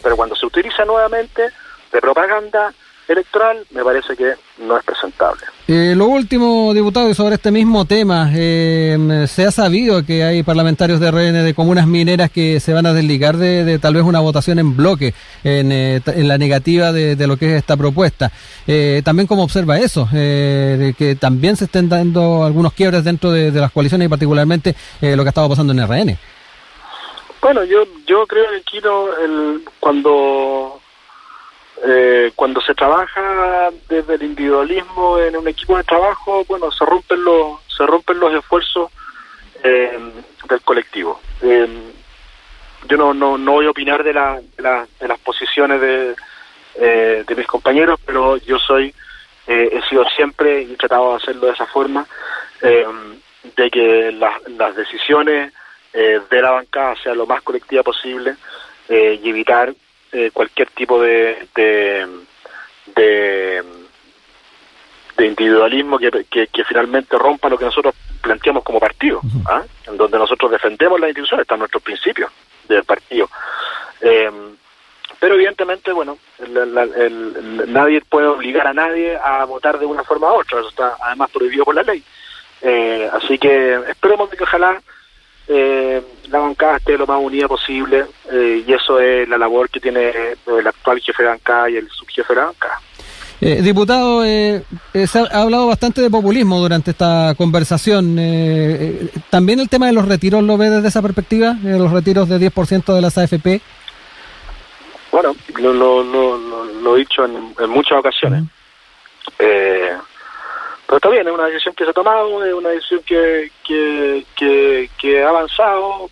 Pero 0.00 0.16
cuando 0.16 0.36
se 0.36 0.46
utiliza 0.46 0.84
nuevamente 0.84 1.50
de 1.92 2.00
propaganda 2.00 2.72
electoral, 3.08 3.64
me 3.70 3.82
parece 3.82 4.16
que 4.16 4.34
no 4.58 4.76
es 4.76 4.84
presentable. 4.84 5.42
Eh, 5.68 5.94
lo 5.96 6.06
último, 6.06 6.72
diputado, 6.74 7.08
y 7.08 7.14
sobre 7.14 7.36
este 7.36 7.50
mismo 7.50 7.84
tema, 7.84 8.30
eh, 8.34 9.26
se 9.28 9.46
ha 9.46 9.50
sabido 9.50 10.04
que 10.04 10.24
hay 10.24 10.42
parlamentarios 10.42 11.00
de 11.00 11.10
RN 11.10 11.44
de 11.44 11.54
comunas 11.54 11.86
mineras 11.86 12.30
que 12.30 12.60
se 12.60 12.72
van 12.72 12.86
a 12.86 12.92
desligar 12.92 13.36
de, 13.36 13.78
tal 13.78 13.94
vez 13.94 14.02
una 14.02 14.20
votación 14.20 14.58
en 14.58 14.76
bloque 14.76 15.14
en, 15.44 15.72
en 15.72 16.28
la 16.28 16.38
negativa 16.38 16.92
de, 16.92 17.26
lo 17.26 17.36
que 17.36 17.52
es 17.52 17.58
esta 17.58 17.76
propuesta. 17.76 18.30
también 19.04 19.26
cómo 19.26 19.44
observa 19.44 19.78
eso, 19.78 20.08
de 20.12 20.94
que 20.98 21.14
también 21.14 21.56
se 21.56 21.64
estén 21.64 21.88
dando 21.88 22.44
algunos 22.44 22.72
quiebres 22.72 23.04
dentro 23.04 23.30
de, 23.30 23.50
las 23.52 23.72
coaliciones 23.72 24.06
y 24.06 24.08
particularmente 24.08 24.74
lo 25.00 25.22
que 25.22 25.28
ha 25.28 25.30
estado 25.30 25.48
pasando 25.48 25.72
en 25.72 25.86
RN. 25.86 26.18
Bueno, 27.40 27.64
yo 27.64 27.84
yo 28.06 28.24
creo 28.26 28.48
que 28.50 28.56
aquí 28.56 28.78
el, 28.78 29.64
cuando 29.80 30.80
eh, 31.84 32.32
cuando 32.34 32.60
se 32.60 32.74
trabaja 32.74 33.70
desde 33.88 34.14
el 34.14 34.22
individualismo 34.22 35.18
en 35.18 35.36
un 35.36 35.48
equipo 35.48 35.76
de 35.76 35.84
trabajo, 35.84 36.44
bueno, 36.48 36.70
se 36.70 36.84
rompen 36.84 37.24
los 37.24 37.60
se 37.76 37.86
rompen 37.86 38.18
los 38.20 38.34
esfuerzos 38.34 38.90
eh, 39.62 39.98
del 40.48 40.60
colectivo. 40.62 41.20
Eh, 41.42 41.68
yo 42.88 42.96
no, 42.96 43.14
no, 43.14 43.38
no 43.38 43.52
voy 43.52 43.66
a 43.66 43.70
opinar 43.70 44.02
de, 44.02 44.12
la, 44.12 44.40
de, 44.40 45.08
las 45.08 45.18
posiciones 45.20 45.80
de, 45.80 46.14
de 47.24 47.34
mis 47.36 47.46
compañeros, 47.46 48.00
pero 48.04 48.36
yo 48.38 48.58
soy 48.58 48.92
he 49.46 49.80
sido 49.88 50.04
siempre 50.16 50.62
y 50.62 50.72
he 50.72 50.76
tratado 50.76 51.10
de 51.10 51.16
hacerlo 51.16 51.46
de 51.46 51.52
esa 51.52 51.66
forma 51.66 52.06
de 52.60 53.70
que 53.70 54.12
las, 54.12 54.48
las 54.48 54.74
decisiones 54.76 55.52
eh, 55.92 56.20
de 56.30 56.40
la 56.40 56.52
bancada 56.52 56.96
sea 57.02 57.14
lo 57.14 57.26
más 57.26 57.42
colectiva 57.42 57.82
posible 57.82 58.36
eh, 58.88 59.20
y 59.22 59.28
evitar 59.28 59.74
eh, 60.12 60.30
cualquier 60.32 60.68
tipo 60.70 61.00
de, 61.00 61.48
de, 61.54 62.06
de, 62.94 63.64
individualismo 65.26 65.98
que, 65.98 66.26
que, 66.28 66.64
finalmente 66.64 67.16
rompa 67.16 67.48
lo 67.48 67.56
que 67.56 67.64
nosotros 67.64 67.94
planteamos 68.20 68.62
como 68.64 68.80
partido, 68.80 69.20
¿ah? 69.46 69.62
en 69.86 69.96
donde 69.96 70.18
nosotros 70.18 70.50
defendemos 70.50 71.00
las 71.00 71.08
instituciones, 71.08 71.44
están 71.44 71.60
nuestros 71.60 71.82
principios 71.82 72.30
del 72.68 72.84
partido. 72.84 73.30
pero 74.00 75.34
evidentemente, 75.34 75.92
bueno, 75.92 76.18
nadie 77.68 78.02
puede 78.02 78.26
obligar 78.26 78.66
a 78.66 78.74
nadie 78.74 79.16
a 79.16 79.44
votar 79.44 79.78
de 79.78 79.86
una 79.86 80.04
forma 80.04 80.32
u 80.32 80.40
otra, 80.40 80.58
eso 80.58 80.68
está 80.68 80.96
además 81.00 81.30
prohibido 81.30 81.64
por 81.64 81.74
la 81.74 81.84
ley. 81.84 82.02
así 83.12 83.38
que 83.38 83.74
esperemos 83.88 84.28
que 84.28 84.42
ojalá 84.42 84.82
eh, 85.48 86.02
la 86.32 86.38
bancada 86.38 86.76
esté 86.78 86.96
lo 86.96 87.06
más 87.06 87.20
unida 87.20 87.46
posible 87.46 88.06
eh, 88.30 88.64
y 88.66 88.72
eso 88.72 88.98
es 88.98 89.28
la 89.28 89.38
labor 89.38 89.68
que 89.68 89.80
tiene 89.80 90.12
el 90.46 90.66
actual 90.66 91.00
jefe 91.00 91.22
de 91.22 91.28
bancada 91.28 91.70
y 91.70 91.76
el 91.76 91.88
subjefe 91.90 92.32
de 92.32 92.40
la 92.40 92.46
bancada. 92.46 92.80
Eh, 93.40 93.60
diputado, 93.60 94.24
eh, 94.24 94.62
se 94.92 95.18
ha 95.18 95.42
hablado 95.42 95.66
bastante 95.66 96.00
de 96.00 96.08
populismo 96.08 96.60
durante 96.60 96.92
esta 96.92 97.34
conversación. 97.36 98.14
¿También 99.30 99.58
el 99.58 99.68
tema 99.68 99.86
de 99.86 99.92
los 99.92 100.06
retiros 100.06 100.44
lo 100.44 100.56
ve 100.56 100.70
desde 100.70 100.88
esa 100.88 101.02
perspectiva? 101.02 101.56
los 101.62 101.90
retiros 101.90 102.28
de 102.28 102.38
10% 102.38 102.94
de 102.94 103.00
las 103.00 103.18
AFP. 103.18 103.60
Bueno, 105.10 105.34
lo, 105.58 106.04
lo, 106.04 106.96
he 106.96 107.00
dicho 107.00 107.24
en, 107.24 107.68
muchas 107.68 107.98
ocasiones. 107.98 108.44
Pero 110.92 110.98
está 110.98 111.08
bien, 111.08 111.26
es 111.26 111.32
una 111.32 111.46
decisión 111.46 111.74
que 111.74 111.84
se 111.84 111.90
ha 111.90 111.94
tomado, 111.94 112.44
es 112.44 112.52
una 112.52 112.68
decisión 112.68 113.00
que, 113.06 113.50
que, 113.64 115.24
ha 115.24 115.28
avanzado. 115.30 116.10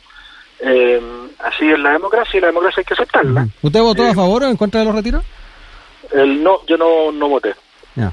Eh, 0.59 0.99
así 1.39 1.71
es 1.71 1.79
la 1.79 1.93
democracia 1.93 2.39
y 2.39 2.41
la 2.41 2.47
democracia 2.47 2.81
hay 2.81 2.85
que 2.87 2.95
aceptarla. 2.95 3.47
¿Usted 3.61 3.81
votó 3.81 4.05
a 4.05 4.11
eh, 4.13 4.15
favor 4.15 4.45
o 4.45 4.47
en 4.47 4.57
contra 4.57 4.81
de 4.81 4.87
los 4.87 4.95
retiros? 4.95 5.23
El, 6.11 6.43
no, 6.43 6.65
yo 6.67 6.79
no, 6.79 7.13
no 7.13 7.29
voté. 7.29 7.55
Ya. 7.95 8.11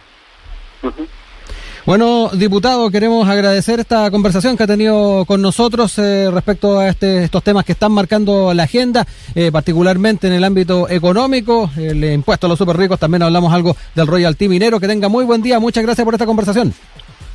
Bueno, 1.87 2.29
diputado, 2.33 2.91
queremos 2.91 3.29
agradecer 3.29 3.79
esta 3.79 4.11
conversación 4.11 4.57
que 4.57 4.63
ha 4.63 4.67
tenido 4.67 5.23
con 5.23 5.41
nosotros 5.41 5.97
eh, 5.99 6.29
respecto 6.29 6.79
a 6.79 6.89
este, 6.89 7.23
estos 7.23 7.41
temas 7.41 7.63
que 7.63 7.71
están 7.71 7.93
marcando 7.93 8.53
la 8.53 8.63
agenda, 8.63 9.07
eh, 9.33 9.53
particularmente 9.53 10.27
en 10.27 10.33
el 10.33 10.43
ámbito 10.43 10.89
económico, 10.89 11.71
el 11.77 12.03
impuesto 12.03 12.45
a 12.45 12.49
los 12.49 12.57
super 12.57 12.75
ricos, 12.75 12.99
también 12.99 13.23
hablamos 13.23 13.53
algo 13.53 13.77
del 13.95 14.05
royalty 14.05 14.49
minero. 14.49 14.81
Que 14.81 14.87
tenga 14.89 15.07
muy 15.07 15.23
buen 15.23 15.41
día, 15.41 15.61
muchas 15.61 15.81
gracias 15.81 16.03
por 16.03 16.13
esta 16.13 16.25
conversación. 16.25 16.73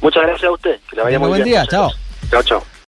Muchas 0.02 0.22
gracias 0.22 0.50
a 0.50 0.52
usted, 0.52 0.80
que 0.86 0.96
le 0.96 1.02
vaya 1.02 1.18
muy, 1.18 1.28
buen 1.30 1.44
día, 1.44 1.64
chao. 1.66 1.90
Chao, 2.30 2.42
chao. 2.42 2.62